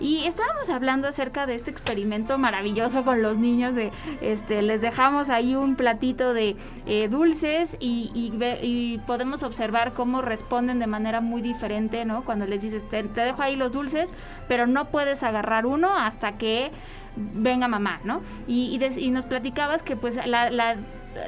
Y 0.00 0.24
estábamos 0.26 0.70
hablando 0.70 1.08
acerca 1.08 1.46
de 1.46 1.54
este 1.54 1.70
experimento 1.70 2.38
maravilloso 2.38 3.04
con 3.04 3.22
los 3.22 3.38
niños 3.38 3.74
de 3.74 3.92
este, 4.20 4.62
les 4.62 4.80
dejamos 4.80 5.30
ahí 5.30 5.54
un 5.54 5.76
platito 5.76 6.34
de 6.34 6.56
eh, 6.86 7.08
dulces 7.08 7.76
y, 7.80 8.10
y, 8.14 8.98
podemos 9.06 9.42
observar 9.42 9.94
cómo 9.94 10.22
responden 10.22 10.78
de 10.78 10.86
manera 10.86 11.20
muy 11.20 11.42
diferente, 11.42 12.04
¿no? 12.04 12.24
Cuando 12.24 12.46
les 12.46 12.62
dices, 12.62 12.88
te, 12.88 13.02
dejo 13.02 13.42
ahí 13.42 13.56
los 13.56 13.72
dulces, 13.72 14.14
pero 14.48 14.66
no 14.66 14.86
puedes 14.90 15.22
agarrar 15.22 15.66
uno 15.66 15.96
hasta 15.96 16.32
que 16.38 16.70
venga 17.16 17.68
mamá, 17.68 18.00
¿no? 18.04 18.20
Y, 18.46 18.78
y, 18.98 19.10
nos 19.10 19.26
platicabas 19.26 19.82
que 19.82 19.96
pues 19.96 20.18
la, 20.26 20.76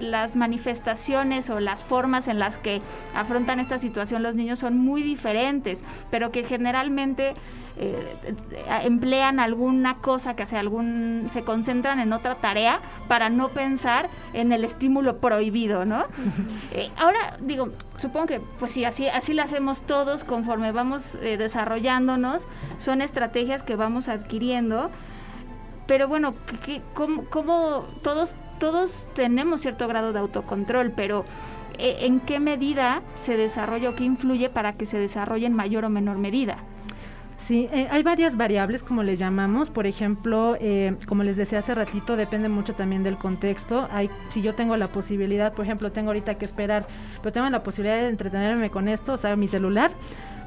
las 0.00 0.37
manifestaciones 0.37 1.50
o 1.50 1.61
las 1.61 1.85
formas 1.85 2.28
en 2.28 2.38
las 2.38 2.59
que 2.59 2.83
afrontan 3.14 3.61
esta 3.61 3.78
situación 3.78 4.23
los 4.23 4.35
niños 4.35 4.59
son 4.59 4.78
muy 4.78 5.02
diferentes, 5.02 5.83
pero 6.11 6.30
que 6.30 6.45
generalmente 6.45 7.35
eh, 7.80 8.16
emplean 8.83 9.38
alguna 9.38 9.99
cosa 9.99 10.35
que 10.35 10.42
hace 10.42 10.57
algún 10.57 11.28
se 11.30 11.45
concentran 11.45 12.00
en 12.00 12.12
otra 12.12 12.35
tarea 12.35 12.80
para 13.07 13.28
no 13.30 13.50
pensar 13.50 14.09
en 14.33 14.50
el 14.50 14.64
estímulo 14.64 15.18
prohibido, 15.18 15.85
¿no? 15.85 16.04
Eh, 16.73 16.90
ahora 16.99 17.37
digo, 17.40 17.71
supongo 17.97 18.26
que 18.26 18.40
pues 18.59 18.73
sí, 18.73 18.85
así 18.85 19.07
así 19.07 19.33
lo 19.33 19.42
hacemos 19.42 19.80
todos 19.83 20.25
conforme 20.25 20.73
vamos 20.73 21.16
eh, 21.23 21.37
desarrollándonos, 21.37 22.49
son 22.78 23.00
estrategias 23.00 23.62
que 23.62 23.76
vamos 23.76 24.09
adquiriendo. 24.09 24.90
Pero 25.87 26.07
bueno, 26.07 26.35
cómo, 26.92 27.87
todos 28.02 28.35
todos 28.59 29.09
tenemos 29.15 29.61
cierto 29.61 29.88
grado 29.88 30.12
de 30.12 30.19
autocontrol, 30.19 30.93
pero 30.93 31.25
¿en 31.79 32.21
qué 32.21 32.41
medida 32.41 33.03
se 33.15 33.37
desarrolla 33.37 33.91
o 33.91 33.95
qué 33.95 34.05
influye 34.05 34.50
para 34.50 34.75
que 34.75 34.87
se 34.87 34.99
desarrolle 34.99 35.47
en 35.47 35.55
mayor 35.55 35.85
o 35.85 35.91
menor 35.91 36.19
medida? 36.19 36.59
Sí, 37.38 37.69
eh, 37.73 37.87
hay 37.91 38.03
varias 38.03 38.37
variables, 38.37 38.83
como 38.83 39.05
le 39.05 39.17
llamamos. 39.17 39.71
Por 39.71 39.87
ejemplo, 39.87 40.57
eh, 40.61 40.97
como 41.07 41.23
les 41.23 41.37
decía 41.37 41.61
hace 41.61 41.73
ratito, 41.73 42.17
depende 42.17 42.49
mucho 42.49 42.75
también 42.75 43.05
del 43.05 43.17
contexto. 43.17 43.88
Hay, 43.93 44.11
si 44.29 44.43
yo 44.43 44.57
tengo 44.57 44.77
la 44.77 44.88
posibilidad, 44.88 45.53
por 45.53 45.65
ejemplo, 45.65 45.93
tengo 45.93 46.09
ahorita 46.09 46.35
que 46.35 46.45
esperar, 46.45 46.88
pero 47.23 47.33
tengo 47.33 47.49
la 47.49 47.62
posibilidad 47.62 48.03
de 48.03 48.09
entretenerme 48.09 48.71
con 48.71 48.88
esto, 48.88 49.12
o 49.12 49.19
sea, 49.19 49.37
mi 49.37 49.47
celular, 49.47 49.93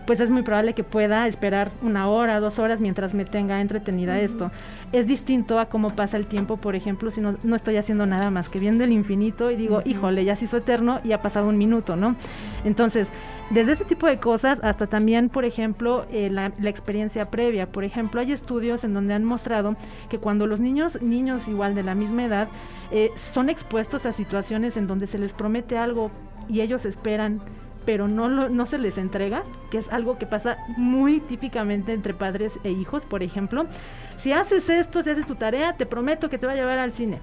pues 0.06 0.20
es 0.20 0.30
muy 0.30 0.44
probable 0.44 0.74
que 0.74 0.84
pueda 0.84 1.28
esperar 1.28 1.72
una 1.82 2.10
hora, 2.10 2.40
dos 2.40 2.60
horas 2.60 2.80
mientras 2.80 3.14
me 3.14 3.26
tenga 3.26 3.62
entretenida 3.62 4.20
esto. 4.20 4.52
Es 4.92 5.08
distinto 5.08 5.60
a 5.60 5.68
cómo 5.68 5.96
pasa 5.96 6.18
el 6.18 6.28
tiempo, 6.28 6.58
por 6.58 6.76
ejemplo, 6.76 7.12
si 7.12 7.22
no, 7.22 7.38
no 7.44 7.56
estoy 7.56 7.78
haciendo 7.78 8.06
nada 8.06 8.30
más 8.30 8.50
que 8.50 8.60
viendo 8.60 8.84
el 8.84 8.92
infinito 8.92 9.52
y 9.52 9.56
digo, 9.56 9.82
híjole, 9.86 10.26
ya 10.26 10.36
se 10.36 10.46
hizo 10.46 10.58
eterno 10.58 11.00
y 11.04 11.14
ha 11.14 11.22
pasado 11.22 11.48
un 11.48 11.58
minuto, 11.58 11.96
¿no? 11.96 12.16
Entonces, 12.66 13.10
desde 13.52 13.74
ese 13.74 13.86
tipo 13.86 14.08
de 14.08 14.18
cosas 14.18 14.60
hasta 14.64 14.88
también, 14.88 15.30
por 15.30 15.46
ejemplo, 15.46 16.06
eh, 16.12 16.30
la, 16.30 16.52
la, 16.60 16.70
experiencia 16.70 17.30
previa. 17.30 17.68
Por 17.68 17.84
ejemplo, 17.84 18.22
hay 18.22 18.32
estudios 18.32 18.84
en 18.84 18.94
donde 18.94 19.14
han 19.14 19.26
mostrado 19.26 19.76
que 20.10 20.20
cuando 20.20 20.48
los 20.48 20.60
niños, 20.60 21.02
niños 21.02 21.48
igual 21.48 21.76
de 21.76 21.84
la 21.84 21.96
misma 21.96 22.26
edad, 22.26 22.48
eh, 22.92 23.10
son 23.16 23.50
expuestos 23.50 24.06
a 24.06 24.14
situaciones 24.14 24.78
en 24.78 24.88
donde 24.88 25.08
se 25.08 25.18
les 25.18 25.34
promete 25.34 25.78
algo 25.78 26.12
y 26.50 26.62
ellos 26.62 26.86
esperan 26.86 27.42
pero 27.86 28.08
no, 28.08 28.50
no 28.50 28.66
se 28.66 28.78
les 28.78 28.98
entrega, 28.98 29.44
que 29.70 29.78
es 29.78 29.90
algo 29.90 30.18
que 30.18 30.26
pasa 30.26 30.58
muy 30.78 31.20
típicamente 31.20 31.94
entre 31.94 32.14
padres 32.14 32.60
e 32.64 32.72
hijos, 32.72 33.04
por 33.06 33.24
ejemplo. 33.24 33.66
Si 34.18 34.34
haces 34.34 34.70
esto, 34.70 35.04
si 35.04 35.10
haces 35.10 35.26
tu 35.26 35.36
tarea, 35.36 35.74
te 35.78 35.86
prometo 35.86 36.30
que 36.30 36.38
te 36.38 36.46
va 36.46 36.54
a 36.54 36.56
llevar 36.56 36.80
al 36.80 36.92
cine. 36.92 37.20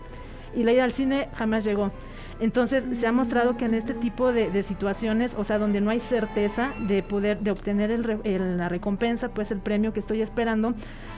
Y 0.55 0.63
la 0.65 0.73
ida 0.73 0.85
al 0.85 0.93
cine 0.93 1.29
jamás 1.35 1.65
llegó. 1.65 1.93
Entonces 2.41 2.87
se 2.93 3.07
ha 3.07 3.13
mostrado 3.13 3.57
que 3.57 3.65
en 3.65 3.75
este 3.75 3.95
tipo 3.95 4.33
de, 4.33 4.63
situaciones, 4.63 5.35
o 5.37 5.45
sea, 5.45 5.59
donde 5.59 5.81
no 5.81 5.91
hay 5.91 6.01
certeza 6.01 6.73
de 6.81 7.03
poder, 7.03 7.41
de 7.41 7.51
obtener 7.51 7.91
la 8.25 8.69
recompensa, 8.69 9.29
pues 9.29 9.51
el 9.51 9.59
premio 9.59 9.93
que 9.93 10.01
estoy 10.01 10.23
esperando, 10.23 10.75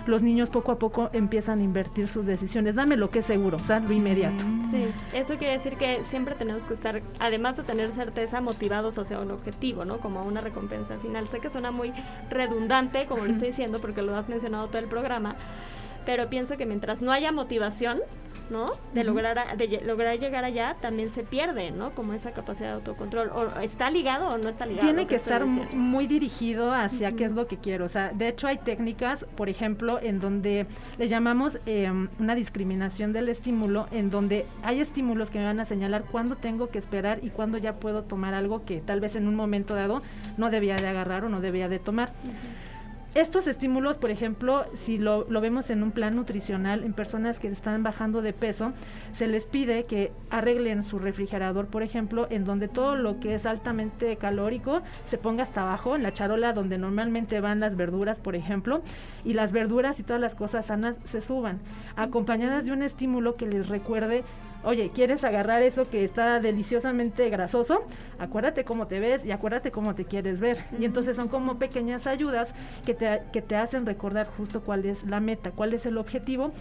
los 0.06 0.22
niños 0.22 0.48
poco 0.48 0.72
a 0.72 0.78
poco 0.78 1.10
empiezan 1.12 1.60
a 1.60 1.62
invertir 1.62 2.08
sus 2.08 2.24
decisiones. 2.26 2.74
Dame 2.74 2.96
lo 2.96 3.10
que 3.10 3.20
es 3.20 3.26
seguro, 3.26 3.58
o 3.58 3.64
sea, 3.64 3.80
lo 3.80 3.92
inmediato. 3.92 4.44
Sí, 4.70 4.86
eso 5.12 5.36
quiere 5.36 5.54
decir 5.54 5.76
que 5.76 6.04
siempre 6.04 6.34
tenemos 6.34 6.64
que 6.64 6.74
estar, 6.74 7.02
además 7.18 7.56
de 7.56 7.64
tener 7.64 7.90
certeza, 7.90 8.40
motivados 8.40 8.98
hacia 8.98 9.20
un 9.20 9.30
objetivo, 9.30 9.84
¿no? 9.84 9.98
Como 9.98 10.24
una 10.24 10.40
recompensa 10.40 10.94
al 10.94 11.00
final. 11.00 11.28
Sé 11.28 11.40
que 11.40 11.50
suena 11.50 11.70
muy 11.70 11.92
redundante, 12.30 13.06
como 13.06 13.24
lo 13.24 13.30
estoy 13.30 13.48
diciendo, 13.48 13.78
porque 13.80 14.02
lo 14.02 14.16
has 14.16 14.28
mencionado 14.28 14.68
todo 14.68 14.78
el 14.78 14.88
programa, 14.88 15.36
pero 16.04 16.28
pienso 16.28 16.56
que 16.56 16.66
mientras 16.66 17.02
no 17.02 17.12
haya 17.12 17.32
motivación, 17.32 18.00
¿no? 18.50 18.66
De 18.94 19.04
lograr 19.04 19.56
de 19.56 19.80
lograr 19.84 20.18
llegar 20.18 20.44
allá 20.44 20.76
también 20.80 21.10
se 21.10 21.22
pierde, 21.22 21.70
¿no? 21.70 21.92
Como 21.94 22.14
esa 22.14 22.32
capacidad 22.32 22.68
de 22.68 22.74
autocontrol. 22.74 23.30
O 23.30 23.60
está 23.60 23.90
ligado 23.90 24.28
o 24.28 24.38
no 24.38 24.48
está 24.48 24.66
ligado. 24.66 24.86
Tiene 24.86 25.06
que, 25.06 25.14
estar 25.14 25.46
muy 25.46 26.06
dirigido 26.06 26.72
hacia 26.72 27.12
qué 27.12 27.24
es 27.24 27.32
lo 27.32 27.46
que 27.46 27.56
quiero. 27.56 27.84
O 27.84 27.88
sea, 27.88 28.10
de 28.12 28.28
hecho 28.28 28.48
hay 28.48 28.58
técnicas, 28.58 29.24
por 29.36 29.48
ejemplo, 29.48 30.00
en 30.02 30.18
donde 30.18 30.66
le 30.98 31.08
llamamos 31.08 31.58
em, 31.66 32.08
una 32.18 32.34
discriminación 32.34 33.12
del 33.12 33.28
estímulo, 33.28 33.86
en 33.92 34.10
donde 34.10 34.46
hay 34.62 34.80
estímulos 34.80 35.30
que 35.30 35.38
me 35.38 35.44
van 35.44 35.60
a 35.60 35.64
señalar 35.64 36.04
cuándo 36.04 36.36
tengo 36.36 36.70
que 36.70 36.78
esperar 36.78 37.20
y 37.22 37.30
cuándo 37.30 37.58
ya 37.58 37.74
puedo 37.76 38.02
tomar 38.02 38.34
algo 38.34 38.64
que 38.64 38.80
tal 38.80 39.00
vez 39.00 39.16
en 39.16 39.28
un 39.28 39.36
momento 39.36 39.74
dado 39.74 40.02
no 40.36 40.50
debía 40.50 40.76
de 40.76 40.88
agarrar 40.88 41.24
o 41.24 41.28
no 41.28 41.40
debía 41.40 41.68
de 41.68 41.78
tomar. 41.78 42.12
Estos 43.12 43.48
estímulos, 43.48 43.96
por 43.96 44.12
ejemplo, 44.12 44.66
si 44.72 44.96
lo, 44.96 45.26
vemos 45.26 45.68
en 45.70 45.82
un 45.82 45.90
plan 45.90 46.14
nutricional, 46.14 46.84
en 46.84 46.92
personas 46.92 47.40
que 47.40 47.48
están 47.48 47.82
bajando 47.82 48.22
de 48.22 48.32
peso, 48.32 48.72
se 49.12 49.26
les 49.26 49.46
pide 49.46 49.82
que 49.82 50.12
arreglen 50.30 50.84
su 50.84 51.00
refrigerador, 51.00 51.66
por 51.66 51.82
ejemplo, 51.82 52.28
en 52.30 52.44
donde 52.44 52.68
todo 52.68 52.94
lo 52.94 53.18
que 53.18 53.34
es 53.34 53.46
altamente 53.46 54.16
calórico 54.16 54.82
se 55.02 55.18
ponga 55.18 55.42
hasta 55.42 55.62
abajo, 55.62 55.96
en 55.96 56.04
la 56.04 56.12
charola 56.12 56.52
donde 56.52 56.78
normalmente 56.78 57.40
van 57.40 57.58
las 57.58 57.74
verduras, 57.74 58.20
por 58.20 58.36
ejemplo, 58.36 58.80
y 59.24 59.32
las 59.32 59.50
verduras 59.50 59.98
y 59.98 60.04
todas 60.04 60.22
las 60.22 60.36
cosas 60.36 60.66
sanas 60.66 61.00
se 61.02 61.20
suban, 61.20 61.58
acompañadas 61.96 62.64
de 62.64 62.70
un 62.70 62.84
estímulo 62.84 63.34
que 63.34 63.48
les 63.48 63.68
recuerde 63.68 64.22
oye, 64.64 64.90
¿quieres 64.94 65.24
agarrar 65.24 65.62
eso 65.62 65.88
que 65.88 66.04
está 66.04 66.40
deliciosamente 66.40 67.28
grasoso? 67.30 67.84
Acuérdate 68.18 68.64
cómo 68.64 68.86
te 68.86 69.00
ves 69.00 69.24
y 69.24 69.32
acuérdate 69.32 69.70
cómo 69.70 69.94
te 69.94 70.04
quieres 70.04 70.40
ver. 70.40 70.64
Y 70.78 70.84
entonces 70.84 71.16
son 71.16 71.28
como 71.28 71.58
pequeñas 71.58 72.06
ayudas 72.06 72.54
que 72.84 72.94
te, 72.94 73.22
que 73.32 73.42
te 73.42 73.56
hacen 73.56 73.86
recordar 73.86 74.28
justo 74.36 74.62
cuál 74.62 74.84
es 74.84 75.04
la 75.04 75.20
meta, 75.20 75.50
cuál 75.50 75.74
es 75.74 75.86
el 75.86 75.98
objetivo. 75.98 76.52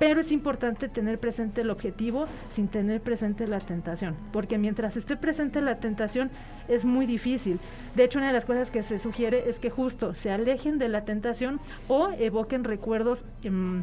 Pero 0.00 0.20
es 0.20 0.32
importante 0.32 0.88
tener 0.88 1.18
presente 1.18 1.60
el 1.60 1.68
objetivo 1.68 2.26
sin 2.48 2.68
tener 2.68 3.02
presente 3.02 3.46
la 3.46 3.60
tentación, 3.60 4.16
porque 4.32 4.56
mientras 4.56 4.96
esté 4.96 5.14
presente 5.18 5.60
la 5.60 5.78
tentación 5.78 6.30
es 6.68 6.86
muy 6.86 7.04
difícil. 7.04 7.60
De 7.94 8.04
hecho, 8.04 8.18
una 8.18 8.28
de 8.28 8.32
las 8.32 8.46
cosas 8.46 8.70
que 8.70 8.82
se 8.82 8.98
sugiere 8.98 9.50
es 9.50 9.60
que 9.60 9.68
justo 9.68 10.14
se 10.14 10.30
alejen 10.30 10.78
de 10.78 10.88
la 10.88 11.04
tentación 11.04 11.60
o 11.86 12.08
evoquen 12.18 12.64
recuerdos 12.64 13.26
em, 13.42 13.82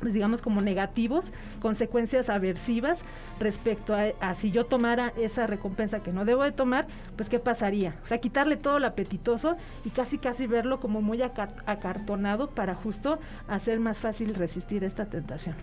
pues, 0.00 0.14
digamos 0.14 0.42
como 0.42 0.60
negativos, 0.60 1.32
consecuencias 1.60 2.28
aversivas 2.28 3.04
respecto 3.40 3.94
a, 3.94 4.34
si 4.34 4.50
yo 4.50 4.66
tomara 4.66 5.12
esa 5.16 5.46
recompensa 5.46 6.02
que 6.02 6.12
no 6.12 6.24
debo 6.24 6.42
de 6.42 6.52
tomar, 6.52 6.86
pues 7.16 7.28
qué 7.28 7.38
pasaría. 7.38 7.96
O 8.04 8.06
sea, 8.06 8.18
quitarle 8.18 8.56
todo 8.56 8.78
lo 8.78 8.86
apetitoso 8.86 9.56
y 9.84 9.90
casi 9.90 10.18
casi 10.18 10.46
verlo 10.46 10.80
como 10.80 11.02
muy 11.02 11.22
acartonado 11.22 12.50
para 12.50 12.74
justo 12.74 13.18
hacer 13.48 13.80
más 13.80 13.98
fácil 13.98 14.34
resistir 14.34 14.84
esta 14.84 15.06
tentación. 15.06 15.56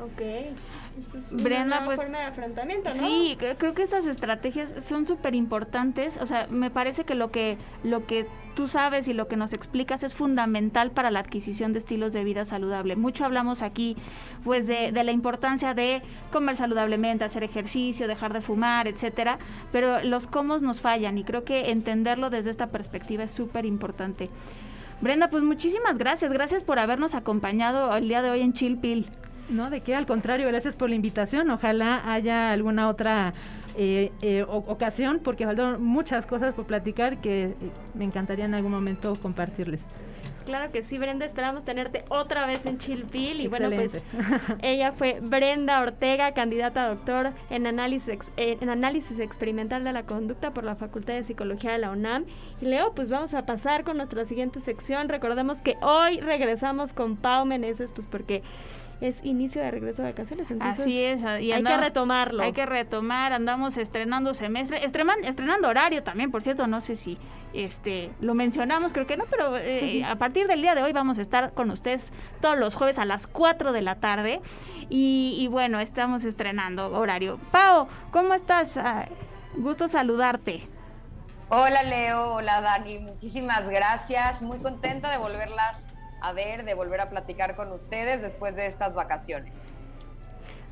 Ok. 0.00 0.20
es 0.20 1.32
una 1.32 1.84
pues, 1.84 1.96
forma 1.96 2.18
de 2.18 2.24
afrontamiento, 2.24 2.94
¿no? 2.94 3.06
Sí, 3.06 3.36
creo 3.38 3.74
que 3.74 3.82
estas 3.82 4.06
estrategias 4.06 4.84
son 4.84 5.06
súper 5.06 5.34
importantes. 5.34 6.18
O 6.20 6.26
sea, 6.26 6.46
me 6.50 6.70
parece 6.70 7.04
que 7.04 7.14
lo 7.14 7.30
que 7.30 7.58
lo 7.82 8.06
que 8.06 8.26
tú 8.54 8.68
sabes 8.68 9.08
y 9.08 9.12
lo 9.12 9.28
que 9.28 9.36
nos 9.36 9.52
explicas 9.52 10.02
es 10.02 10.14
fundamental 10.14 10.90
para 10.90 11.10
la 11.10 11.20
adquisición 11.20 11.72
de 11.72 11.80
estilos 11.80 12.12
de 12.12 12.24
vida 12.24 12.44
saludable. 12.44 12.96
Mucho 12.96 13.24
hablamos 13.24 13.62
aquí, 13.62 13.96
pues, 14.44 14.66
de, 14.66 14.92
de 14.92 15.04
la 15.04 15.12
importancia 15.12 15.74
de 15.74 16.02
comer 16.32 16.56
saludablemente, 16.56 17.24
hacer 17.24 17.42
ejercicio, 17.42 18.08
dejar 18.08 18.32
de 18.32 18.40
fumar, 18.40 18.88
etcétera. 18.88 19.38
Pero 19.72 20.02
los 20.02 20.26
cómo 20.26 20.58
nos 20.58 20.80
fallan 20.80 21.18
y 21.18 21.24
creo 21.24 21.44
que 21.44 21.70
entenderlo 21.70 22.30
desde 22.30 22.50
esta 22.50 22.68
perspectiva 22.68 23.24
es 23.24 23.30
súper 23.30 23.64
importante. 23.64 24.30
Brenda, 25.00 25.30
pues 25.30 25.44
muchísimas 25.44 25.98
gracias. 25.98 26.32
Gracias 26.32 26.64
por 26.64 26.78
habernos 26.78 27.14
acompañado 27.14 27.96
el 27.96 28.08
día 28.08 28.22
de 28.22 28.30
hoy 28.30 28.40
en 28.40 28.52
Chilpil. 28.52 29.08
No, 29.48 29.70
de 29.70 29.80
qué, 29.80 29.94
al 29.94 30.06
contrario, 30.06 30.46
gracias 30.48 30.74
por 30.74 30.90
la 30.90 30.94
invitación. 30.94 31.50
Ojalá 31.50 32.12
haya 32.12 32.52
alguna 32.52 32.88
otra 32.88 33.32
eh, 33.76 34.12
eh, 34.22 34.44
ocasión, 34.46 35.20
porque 35.22 35.46
faltaron 35.46 35.82
muchas 35.82 36.26
cosas 36.26 36.54
por 36.54 36.66
platicar 36.66 37.20
que 37.20 37.44
eh, 37.44 37.54
me 37.94 38.04
encantaría 38.04 38.44
en 38.44 38.54
algún 38.54 38.72
momento 38.72 39.14
compartirles. 39.20 39.86
Claro 40.44 40.72
que 40.72 40.82
sí, 40.82 40.96
Brenda, 40.98 41.26
esperamos 41.26 41.64
tenerte 41.64 42.04
otra 42.08 42.46
vez 42.46 42.64
en 42.66 42.78
Chilpil. 42.78 43.40
Y 43.40 43.48
bueno, 43.48 43.70
pues 43.70 44.02
ella 44.62 44.92
fue 44.92 45.20
Brenda 45.20 45.80
Ortega, 45.80 46.32
candidata 46.32 46.84
a 46.84 46.88
doctor 46.88 47.32
en 47.50 47.66
análisis, 47.66 48.32
en 48.36 48.68
análisis 48.68 49.18
experimental 49.20 49.84
de 49.84 49.92
la 49.92 50.04
conducta 50.04 50.52
por 50.52 50.64
la 50.64 50.74
Facultad 50.74 51.14
de 51.14 51.22
Psicología 51.22 51.72
de 51.72 51.78
la 51.78 51.90
UNAM. 51.90 52.24
Y 52.62 52.64
Leo, 52.64 52.94
pues 52.94 53.10
vamos 53.10 53.34
a 53.34 53.44
pasar 53.44 53.84
con 53.84 53.98
nuestra 53.98 54.24
siguiente 54.24 54.60
sección. 54.60 55.10
Recordemos 55.10 55.60
que 55.60 55.76
hoy 55.82 56.18
regresamos 56.20 56.94
con 56.94 57.16
Pau 57.16 57.44
Meneses, 57.44 57.92
pues 57.92 58.06
porque 58.06 58.42
es 59.00 59.24
inicio 59.24 59.62
de 59.62 59.70
regreso 59.70 60.02
de 60.02 60.08
vacaciones. 60.08 60.50
Entonces 60.50 60.80
Así 60.80 61.02
es, 61.04 61.20
y 61.40 61.52
hay 61.52 61.62
que 61.62 61.76
retomarlo. 61.76 62.42
Hay 62.42 62.52
que 62.52 62.66
retomar, 62.66 63.32
andamos 63.32 63.76
estrenando 63.76 64.34
semestre, 64.34 64.82
estreman- 64.84 65.24
estrenando 65.24 65.68
horario 65.68 66.02
también, 66.02 66.30
por 66.30 66.42
cierto, 66.42 66.66
no 66.66 66.80
sé 66.80 66.96
si 66.96 67.16
este 67.54 68.10
lo 68.20 68.34
mencionamos, 68.34 68.92
creo 68.92 69.06
que 69.06 69.16
no, 69.16 69.24
pero 69.30 69.56
eh, 69.56 70.04
a 70.04 70.16
partir 70.16 70.46
del 70.48 70.60
día 70.62 70.74
de 70.74 70.82
hoy 70.82 70.92
vamos 70.92 71.18
a 71.18 71.22
estar 71.22 71.52
con 71.54 71.70
ustedes 71.70 72.12
todos 72.40 72.58
los 72.58 72.74
jueves 72.74 72.98
a 72.98 73.04
las 73.04 73.26
4 73.26 73.72
de 73.72 73.82
la 73.82 73.94
tarde 73.96 74.40
y, 74.90 75.36
y 75.38 75.46
bueno, 75.48 75.80
estamos 75.80 76.24
estrenando 76.24 76.90
horario. 76.98 77.38
Pau, 77.52 77.88
¿cómo 78.10 78.34
estás? 78.34 78.76
Ah, 78.76 79.06
gusto 79.56 79.88
saludarte. 79.88 80.68
Hola 81.50 81.82
Leo, 81.82 82.34
hola 82.34 82.60
Dani, 82.60 82.98
muchísimas 82.98 83.66
gracias. 83.70 84.42
Muy 84.42 84.58
contenta 84.58 85.10
de 85.10 85.16
volverlas 85.16 85.86
a 86.20 86.32
ver, 86.32 86.64
de 86.64 86.74
volver 86.74 87.00
a 87.00 87.10
platicar 87.10 87.56
con 87.56 87.70
ustedes 87.72 88.22
después 88.22 88.56
de 88.56 88.66
estas 88.66 88.94
vacaciones. 88.94 89.56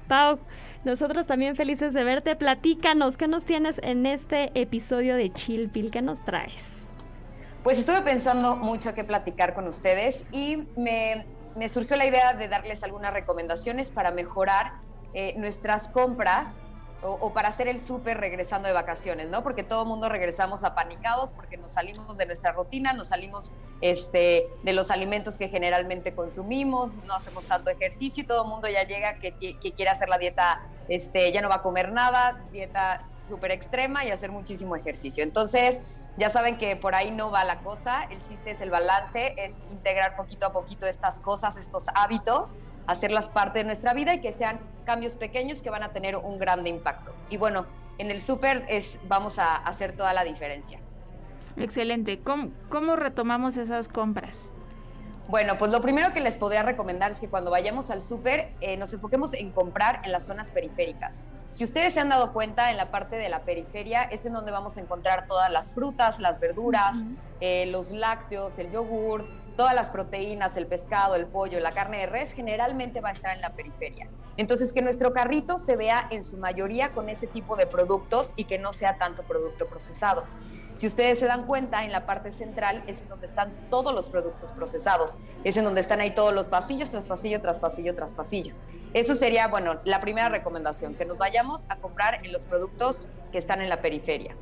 Pau, 0.08 0.38
nosotros 0.84 1.26
también 1.26 1.56
felices 1.56 1.94
de 1.94 2.04
verte. 2.04 2.36
Platícanos, 2.36 3.16
¿qué 3.16 3.28
nos 3.28 3.44
tienes 3.44 3.78
en 3.82 4.06
este 4.06 4.52
episodio 4.60 5.16
de 5.16 5.32
Chill 5.32 5.68
Pill? 5.68 5.90
¿Qué 5.90 6.02
nos 6.02 6.24
traes? 6.24 6.54
Pues 7.62 7.80
estuve 7.80 8.02
pensando 8.02 8.54
mucho 8.54 8.94
qué 8.94 9.02
platicar 9.02 9.54
con 9.54 9.66
ustedes 9.66 10.24
y 10.30 10.68
me, 10.76 11.26
me 11.56 11.68
surgió 11.68 11.96
la 11.96 12.06
idea 12.06 12.34
de 12.34 12.46
darles 12.46 12.84
algunas 12.84 13.12
recomendaciones 13.12 13.90
para 13.90 14.12
mejorar 14.12 14.74
eh, 15.14 15.34
nuestras 15.36 15.88
compras 15.88 16.62
o, 17.02 17.12
o 17.12 17.32
para 17.32 17.48
hacer 17.48 17.68
el 17.68 17.78
súper 17.78 18.18
regresando 18.18 18.68
de 18.68 18.74
vacaciones, 18.74 19.28
¿no? 19.28 19.42
Porque 19.42 19.62
todo 19.62 19.82
el 19.82 19.88
mundo 19.88 20.08
regresamos 20.08 20.64
apanicados 20.64 21.32
porque 21.32 21.56
nos 21.56 21.72
salimos 21.72 22.16
de 22.16 22.26
nuestra 22.26 22.52
rutina, 22.52 22.92
nos 22.92 23.08
salimos 23.08 23.52
este, 23.80 24.48
de 24.62 24.72
los 24.72 24.90
alimentos 24.90 25.36
que 25.36 25.48
generalmente 25.48 26.14
consumimos, 26.14 26.96
no 27.04 27.14
hacemos 27.14 27.46
tanto 27.46 27.70
ejercicio 27.70 28.22
y 28.24 28.26
todo 28.26 28.42
el 28.44 28.48
mundo 28.48 28.68
ya 28.68 28.84
llega 28.84 29.18
que, 29.18 29.32
que- 29.34 29.72
quiere 29.72 29.90
hacer 29.90 30.08
la 30.08 30.18
dieta, 30.18 30.60
este, 30.88 31.32
ya 31.32 31.42
no 31.42 31.48
va 31.48 31.56
a 31.56 31.62
comer 31.62 31.92
nada, 31.92 32.40
dieta 32.50 33.02
súper 33.28 33.50
extrema 33.50 34.04
y 34.04 34.10
hacer 34.10 34.30
muchísimo 34.32 34.74
ejercicio. 34.76 35.22
Entonces, 35.22 35.80
ya 36.16 36.30
saben 36.30 36.56
que 36.56 36.76
por 36.76 36.94
ahí 36.94 37.10
no 37.10 37.30
va 37.30 37.44
la 37.44 37.58
cosa, 37.60 38.04
el 38.04 38.22
chiste 38.22 38.52
es 38.52 38.60
el 38.62 38.70
balance, 38.70 39.34
es 39.36 39.56
integrar 39.70 40.16
poquito 40.16 40.46
a 40.46 40.52
poquito 40.52 40.86
estas 40.86 41.20
cosas, 41.20 41.58
estos 41.58 41.86
hábitos, 41.94 42.54
hacerlas 42.86 43.30
parte 43.30 43.60
de 43.60 43.64
nuestra 43.64 43.92
vida 43.94 44.14
y 44.14 44.20
que 44.20 44.32
sean 44.32 44.60
cambios 44.84 45.14
pequeños 45.14 45.60
que 45.60 45.70
van 45.70 45.82
a 45.82 45.92
tener 45.92 46.16
un 46.16 46.38
grande 46.38 46.70
impacto. 46.70 47.14
Y 47.30 47.36
bueno, 47.36 47.66
en 47.98 48.10
el 48.10 48.20
súper 48.20 48.64
es, 48.68 48.98
vamos 49.08 49.38
a 49.38 49.56
hacer 49.56 49.92
toda 49.92 50.12
la 50.12 50.24
diferencia. 50.24 50.78
Excelente. 51.56 52.20
¿Cómo, 52.20 52.50
cómo 52.68 52.96
retomamos 52.96 53.56
esas 53.56 53.88
compras? 53.88 54.50
Bueno, 55.28 55.58
pues 55.58 55.72
lo 55.72 55.80
primero 55.80 56.12
que 56.12 56.20
les 56.20 56.36
podría 56.36 56.62
recomendar 56.62 57.10
es 57.10 57.18
que 57.18 57.28
cuando 57.28 57.50
vayamos 57.50 57.90
al 57.90 58.00
súper 58.00 58.52
eh, 58.60 58.76
nos 58.76 58.92
enfoquemos 58.92 59.34
en 59.34 59.50
comprar 59.50 60.02
en 60.04 60.12
las 60.12 60.24
zonas 60.24 60.52
periféricas. 60.52 61.22
Si 61.50 61.64
ustedes 61.64 61.94
se 61.94 62.00
han 62.00 62.10
dado 62.10 62.32
cuenta, 62.32 62.70
en 62.70 62.76
la 62.76 62.90
parte 62.90 63.16
de 63.16 63.28
la 63.28 63.40
periferia 63.40 64.02
es 64.04 64.24
en 64.26 64.34
donde 64.34 64.52
vamos 64.52 64.76
a 64.76 64.80
encontrar 64.80 65.26
todas 65.26 65.50
las 65.50 65.72
frutas, 65.72 66.20
las 66.20 66.38
verduras, 66.38 66.98
eh, 67.40 67.66
los 67.66 67.90
lácteos, 67.90 68.58
el 68.58 68.70
yogur, 68.70 69.26
todas 69.56 69.74
las 69.74 69.90
proteínas, 69.90 70.56
el 70.56 70.66
pescado, 70.66 71.14
el 71.14 71.26
pollo, 71.26 71.58
la 71.60 71.72
carne 71.72 71.98
de 71.98 72.06
res, 72.06 72.32
generalmente 72.32 73.00
va 73.00 73.08
a 73.08 73.12
estar 73.12 73.34
en 73.34 73.40
la 73.40 73.54
periferia. 73.54 74.08
Entonces, 74.36 74.72
que 74.72 74.82
nuestro 74.82 75.12
carrito 75.12 75.58
se 75.58 75.76
vea 75.76 76.06
en 76.10 76.22
su 76.22 76.36
mayoría 76.36 76.92
con 76.92 77.08
ese 77.08 77.26
tipo 77.26 77.56
de 77.56 77.66
productos 77.66 78.34
y 78.36 78.44
que 78.44 78.58
no 78.58 78.72
sea 78.72 78.98
tanto 78.98 79.22
producto 79.22 79.66
procesado. 79.66 80.24
Si 80.74 80.86
ustedes 80.86 81.18
se 81.18 81.24
dan 81.24 81.46
cuenta, 81.46 81.84
en 81.84 81.92
la 81.92 82.04
parte 82.04 82.30
central 82.30 82.84
es 82.86 83.00
en 83.00 83.08
donde 83.08 83.24
están 83.24 83.50
todos 83.70 83.94
los 83.94 84.10
productos 84.10 84.52
procesados. 84.52 85.16
Es 85.42 85.56
en 85.56 85.64
donde 85.64 85.80
están 85.80 86.00
ahí 86.00 86.10
todos 86.10 86.34
los 86.34 86.50
pasillos, 86.50 86.90
tras 86.90 87.06
pasillo, 87.06 87.40
tras 87.40 87.58
pasillo, 87.58 87.94
tras 87.96 88.12
pasillo. 88.12 88.54
Eso 88.92 89.14
sería, 89.14 89.48
bueno, 89.48 89.80
la 89.84 90.02
primera 90.02 90.28
recomendación, 90.28 90.94
que 90.94 91.06
nos 91.06 91.16
vayamos 91.16 91.64
a 91.70 91.76
comprar 91.76 92.26
en 92.26 92.32
los 92.32 92.44
productos 92.44 93.08
que 93.32 93.38
están 93.38 93.62
en 93.62 93.70
la 93.70 93.80
periferia. 93.80 94.36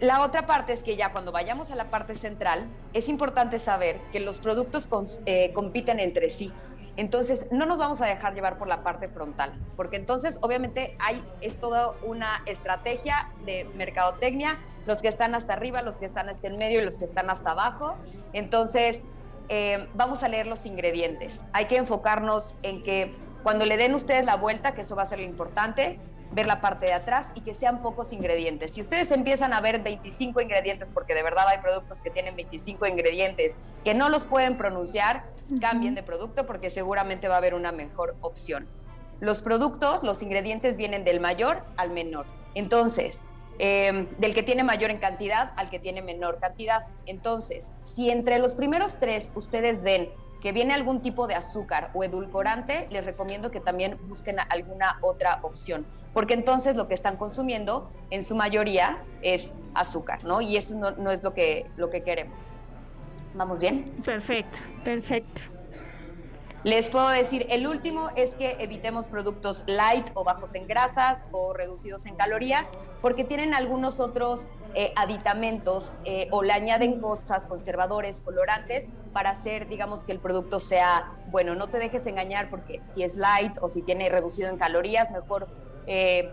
La 0.00 0.22
otra 0.22 0.46
parte 0.46 0.72
es 0.72 0.82
que 0.82 0.96
ya 0.96 1.12
cuando 1.12 1.30
vayamos 1.30 1.70
a 1.70 1.74
la 1.74 1.90
parte 1.90 2.14
central, 2.14 2.66
es 2.94 3.10
importante 3.10 3.58
saber 3.58 4.00
que 4.12 4.20
los 4.20 4.38
productos 4.38 4.88
eh, 5.26 5.52
compiten 5.52 6.00
entre 6.00 6.30
sí. 6.30 6.50
Entonces, 6.96 7.46
no 7.50 7.66
nos 7.66 7.78
vamos 7.78 8.00
a 8.00 8.06
dejar 8.06 8.34
llevar 8.34 8.58
por 8.58 8.66
la 8.66 8.82
parte 8.82 9.08
frontal, 9.08 9.52
porque 9.76 9.96
entonces, 9.96 10.38
obviamente, 10.40 10.96
hay, 10.98 11.22
es 11.42 11.60
toda 11.60 11.94
una 12.02 12.42
estrategia 12.46 13.30
de 13.44 13.64
mercadotecnia, 13.76 14.58
los 14.86 15.02
que 15.02 15.08
están 15.08 15.34
hasta 15.34 15.52
arriba, 15.52 15.82
los 15.82 15.96
que 15.96 16.06
están 16.06 16.30
hasta 16.30 16.46
el 16.46 16.56
medio 16.56 16.80
y 16.80 16.84
los 16.84 16.96
que 16.96 17.04
están 17.04 17.28
hasta 17.28 17.50
abajo. 17.50 17.96
Entonces, 18.32 19.04
eh, 19.50 19.86
vamos 19.94 20.22
a 20.22 20.28
leer 20.28 20.46
los 20.46 20.64
ingredientes. 20.64 21.40
Hay 21.52 21.66
que 21.66 21.76
enfocarnos 21.76 22.56
en 22.62 22.82
que 22.82 23.14
cuando 23.42 23.66
le 23.66 23.76
den 23.76 23.94
ustedes 23.94 24.24
la 24.24 24.36
vuelta, 24.36 24.74
que 24.74 24.80
eso 24.80 24.96
va 24.96 25.02
a 25.02 25.06
ser 25.06 25.18
lo 25.18 25.24
importante, 25.24 26.00
ver 26.32 26.46
la 26.46 26.60
parte 26.60 26.86
de 26.86 26.92
atrás 26.92 27.30
y 27.34 27.40
que 27.40 27.54
sean 27.54 27.82
pocos 27.82 28.12
ingredientes. 28.12 28.72
Si 28.72 28.80
ustedes 28.80 29.10
empiezan 29.10 29.52
a 29.52 29.60
ver 29.60 29.82
25 29.82 30.40
ingredientes, 30.40 30.90
porque 30.92 31.14
de 31.14 31.22
verdad 31.22 31.46
hay 31.48 31.58
productos 31.58 32.02
que 32.02 32.10
tienen 32.10 32.36
25 32.36 32.86
ingredientes 32.86 33.56
que 33.84 33.94
no 33.94 34.08
los 34.08 34.24
pueden 34.24 34.56
pronunciar, 34.56 35.24
cambien 35.60 35.94
de 35.94 36.02
producto 36.02 36.46
porque 36.46 36.70
seguramente 36.70 37.28
va 37.28 37.34
a 37.34 37.38
haber 37.38 37.54
una 37.54 37.72
mejor 37.72 38.16
opción. 38.20 38.68
Los 39.20 39.42
productos, 39.42 40.02
los 40.02 40.22
ingredientes 40.22 40.76
vienen 40.76 41.04
del 41.04 41.20
mayor 41.20 41.62
al 41.76 41.90
menor. 41.90 42.26
Entonces, 42.54 43.24
eh, 43.58 44.08
del 44.18 44.32
que 44.32 44.42
tiene 44.42 44.64
mayor 44.64 44.90
en 44.90 44.98
cantidad 44.98 45.52
al 45.56 45.68
que 45.68 45.78
tiene 45.78 46.00
menor 46.00 46.38
cantidad. 46.40 46.86
Entonces, 47.04 47.72
si 47.82 48.10
entre 48.10 48.38
los 48.38 48.54
primeros 48.54 48.98
tres 49.00 49.32
ustedes 49.34 49.82
ven 49.82 50.08
que 50.40 50.52
viene 50.52 50.72
algún 50.72 51.02
tipo 51.02 51.26
de 51.26 51.34
azúcar 51.34 51.90
o 51.92 52.02
edulcorante, 52.02 52.88
les 52.90 53.04
recomiendo 53.04 53.50
que 53.50 53.60
también 53.60 53.98
busquen 54.08 54.38
alguna 54.48 54.98
otra 55.02 55.40
opción, 55.42 55.86
porque 56.12 56.34
entonces 56.34 56.76
lo 56.76 56.88
que 56.88 56.94
están 56.94 57.16
consumiendo 57.16 57.90
en 58.10 58.22
su 58.22 58.34
mayoría 58.34 59.02
es 59.22 59.52
azúcar, 59.74 60.24
¿no? 60.24 60.40
Y 60.40 60.56
eso 60.56 60.76
no, 60.78 60.92
no 60.92 61.10
es 61.10 61.22
lo 61.22 61.34
que, 61.34 61.66
lo 61.76 61.90
que 61.90 62.02
queremos. 62.02 62.52
¿Vamos 63.34 63.60
bien? 63.60 63.84
Perfecto. 64.04 64.58
Perfecto. 64.84 65.42
Les 66.62 66.90
puedo 66.90 67.08
decir, 67.08 67.46
el 67.48 67.66
último 67.66 68.10
es 68.16 68.36
que 68.36 68.56
evitemos 68.58 69.08
productos 69.08 69.64
light 69.66 70.10
o 70.12 70.24
bajos 70.24 70.54
en 70.54 70.66
grasas 70.66 71.18
o 71.32 71.54
reducidos 71.54 72.04
en 72.04 72.16
calorías, 72.16 72.68
porque 73.00 73.24
tienen 73.24 73.54
algunos 73.54 73.98
otros 73.98 74.48
eh, 74.74 74.92
aditamentos 74.94 75.94
eh, 76.04 76.28
o 76.32 76.42
le 76.42 76.52
añaden 76.52 77.00
cosas, 77.00 77.46
conservadores, 77.46 78.20
colorantes, 78.20 78.88
para 79.14 79.30
hacer, 79.30 79.68
digamos, 79.68 80.04
que 80.04 80.12
el 80.12 80.18
producto 80.18 80.60
sea 80.60 81.14
bueno. 81.28 81.54
No 81.54 81.68
te 81.68 81.78
dejes 81.78 82.06
engañar 82.06 82.50
porque 82.50 82.82
si 82.84 83.04
es 83.04 83.16
light 83.16 83.56
o 83.62 83.70
si 83.70 83.80
tiene 83.80 84.10
reducido 84.10 84.50
en 84.50 84.58
calorías, 84.58 85.10
mejor 85.12 85.48
eh, 85.86 86.32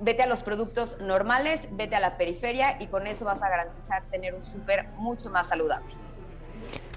vete 0.00 0.22
a 0.22 0.26
los 0.26 0.42
productos 0.42 1.00
normales, 1.00 1.68
vete 1.72 1.96
a 1.96 2.00
la 2.00 2.16
periferia 2.16 2.76
y 2.80 2.86
con 2.88 3.06
eso 3.06 3.24
vas 3.24 3.42
a 3.42 3.48
garantizar 3.48 4.02
tener 4.10 4.34
un 4.34 4.44
súper 4.44 4.88
mucho 4.96 5.30
más 5.30 5.48
saludable. 5.48 5.94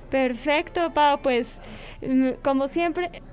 Perfecto, 0.09 0.93
Pau. 0.93 1.21
Pues, 1.21 1.59
mm, 2.01 2.31
como 2.43 2.67
siempre. 2.67 3.23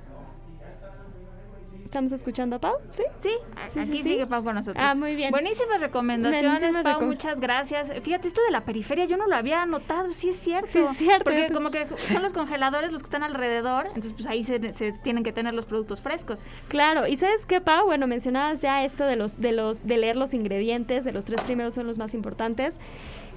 ¿Estamos 1.88 2.12
escuchando 2.12 2.56
a 2.56 2.58
Pau? 2.58 2.74
¿Sí? 2.90 3.02
Sí, 3.16 3.30
Sí, 3.72 3.78
aquí 3.80 3.90
sí, 3.92 3.96
sí. 4.02 4.08
sigue 4.10 4.26
Pau 4.26 4.44
con 4.44 4.54
nosotros. 4.54 4.84
Ah, 4.86 4.94
muy 4.94 5.16
bien. 5.16 5.30
Buenísimas 5.30 5.80
recomendaciones, 5.80 6.60
Buenísimas 6.60 6.82
Pau, 6.84 7.00
recom- 7.00 7.06
muchas 7.06 7.40
gracias. 7.40 7.90
Fíjate, 8.02 8.28
esto 8.28 8.42
de 8.44 8.50
la 8.50 8.60
periferia 8.66 9.06
yo 9.06 9.16
no 9.16 9.26
lo 9.26 9.34
había 9.34 9.64
notado, 9.64 10.10
sí 10.10 10.28
es 10.28 10.36
cierto. 10.36 10.68
Sí, 10.70 10.80
es 10.80 10.96
cierto. 10.98 11.24
Porque 11.24 11.48
como 11.50 11.70
que 11.70 11.86
son 11.96 12.22
los 12.22 12.34
congeladores 12.34 12.92
los 12.92 13.00
que 13.00 13.06
están 13.06 13.22
alrededor, 13.22 13.86
entonces 13.86 14.12
pues 14.12 14.26
ahí 14.26 14.44
se, 14.44 14.74
se 14.74 14.92
tienen 14.92 15.24
que 15.24 15.32
tener 15.32 15.54
los 15.54 15.64
productos 15.64 16.02
frescos. 16.02 16.44
Claro, 16.68 17.06
y 17.06 17.16
sabes 17.16 17.46
qué, 17.46 17.62
Pau, 17.62 17.86
bueno, 17.86 18.06
mencionabas 18.06 18.60
ya 18.60 18.84
esto 18.84 19.04
de 19.04 19.16
los, 19.16 19.40
de 19.40 19.52
los, 19.52 19.86
de 19.86 19.96
leer 19.96 20.16
los 20.16 20.34
ingredientes, 20.34 21.06
de 21.06 21.12
los 21.12 21.24
tres 21.24 21.40
primeros 21.40 21.72
son 21.72 21.86
los 21.86 21.96
más 21.96 22.12
importantes. 22.12 22.78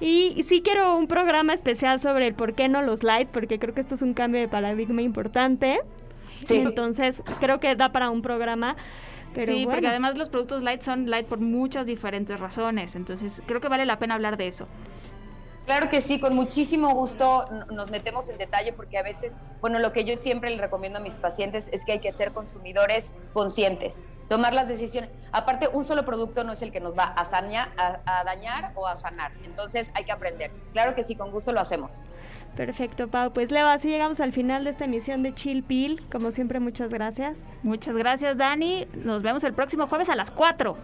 Y, 0.00 0.32
y 0.36 0.42
sí 0.42 0.62
quiero 0.62 0.96
un 0.96 1.06
programa 1.06 1.54
especial 1.54 2.00
sobre 2.00 2.26
el 2.26 2.34
por 2.34 2.54
qué 2.54 2.68
no 2.68 2.82
los 2.82 3.02
light, 3.02 3.28
porque 3.28 3.58
creo 3.58 3.72
que 3.72 3.80
esto 3.80 3.94
es 3.94 4.02
un 4.02 4.12
cambio 4.14 4.40
de 4.40 4.48
paradigma 4.48 5.00
importante. 5.00 5.80
Sí. 6.44 6.60
Entonces, 6.60 7.22
creo 7.40 7.60
que 7.60 7.74
da 7.76 7.92
para 7.92 8.10
un 8.10 8.22
programa. 8.22 8.76
Pero 9.34 9.46
sí, 9.54 9.60
porque 9.64 9.76
bueno. 9.80 9.88
además 9.88 10.18
los 10.18 10.28
productos 10.28 10.62
light 10.62 10.82
son 10.82 11.08
light 11.08 11.26
por 11.26 11.40
muchas 11.40 11.86
diferentes 11.86 12.38
razones, 12.38 12.94
entonces 12.96 13.40
creo 13.46 13.62
que 13.62 13.68
vale 13.68 13.86
la 13.86 13.98
pena 13.98 14.14
hablar 14.14 14.36
de 14.36 14.46
eso. 14.46 14.68
Claro 15.64 15.88
que 15.88 16.02
sí, 16.02 16.20
con 16.20 16.34
muchísimo 16.34 16.92
gusto 16.92 17.48
nos 17.70 17.90
metemos 17.90 18.28
en 18.28 18.36
detalle 18.36 18.74
porque 18.74 18.98
a 18.98 19.02
veces, 19.02 19.36
bueno, 19.62 19.78
lo 19.78 19.92
que 19.92 20.04
yo 20.04 20.18
siempre 20.18 20.50
le 20.50 20.58
recomiendo 20.60 20.98
a 20.98 21.00
mis 21.02 21.14
pacientes 21.14 21.70
es 21.72 21.86
que 21.86 21.92
hay 21.92 22.00
que 22.00 22.12
ser 22.12 22.32
consumidores 22.32 23.14
conscientes, 23.32 24.00
tomar 24.28 24.52
las 24.52 24.68
decisiones. 24.68 25.08
Aparte, 25.30 25.66
un 25.72 25.84
solo 25.84 26.04
producto 26.04 26.44
no 26.44 26.52
es 26.52 26.60
el 26.60 26.70
que 26.70 26.80
nos 26.80 26.98
va 26.98 27.04
a, 27.04 27.24
saña- 27.24 27.72
a, 27.78 28.00
a 28.04 28.24
dañar 28.24 28.72
o 28.74 28.86
a 28.86 28.96
sanar, 28.96 29.32
entonces 29.44 29.92
hay 29.94 30.04
que 30.04 30.12
aprender. 30.12 30.50
Claro 30.74 30.94
que 30.94 31.04
sí, 31.04 31.14
con 31.16 31.30
gusto 31.30 31.52
lo 31.52 31.60
hacemos. 31.60 32.02
Perfecto, 32.56 33.08
Pau. 33.08 33.32
Pues 33.32 33.50
Leo, 33.50 33.68
así 33.68 33.88
llegamos 33.88 34.20
al 34.20 34.32
final 34.32 34.64
de 34.64 34.70
esta 34.70 34.84
emisión 34.84 35.22
de 35.22 35.34
Chill 35.34 35.62
Pill. 35.62 36.02
Como 36.10 36.32
siempre, 36.32 36.60
muchas 36.60 36.92
gracias. 36.92 37.38
Muchas 37.62 37.96
gracias, 37.96 38.36
Dani. 38.36 38.86
Nos 39.04 39.22
vemos 39.22 39.44
el 39.44 39.54
próximo 39.54 39.86
jueves 39.86 40.08
a 40.08 40.16
las 40.16 40.30
4. 40.30 40.76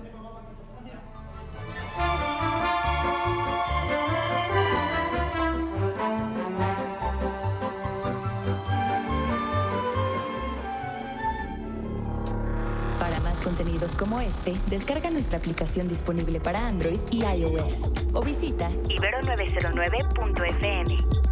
contenidos 13.49 13.97
como 13.97 14.21
este, 14.21 14.55
descarga 14.69 15.11
nuestra 15.11 15.39
aplicación 15.39 15.89
disponible 15.89 16.39
para 16.39 16.67
Android 16.67 17.01
y 17.11 17.25
iOS 17.25 17.77
o 18.13 18.23
visita 18.23 18.69
ibero909.fm. 18.89 21.28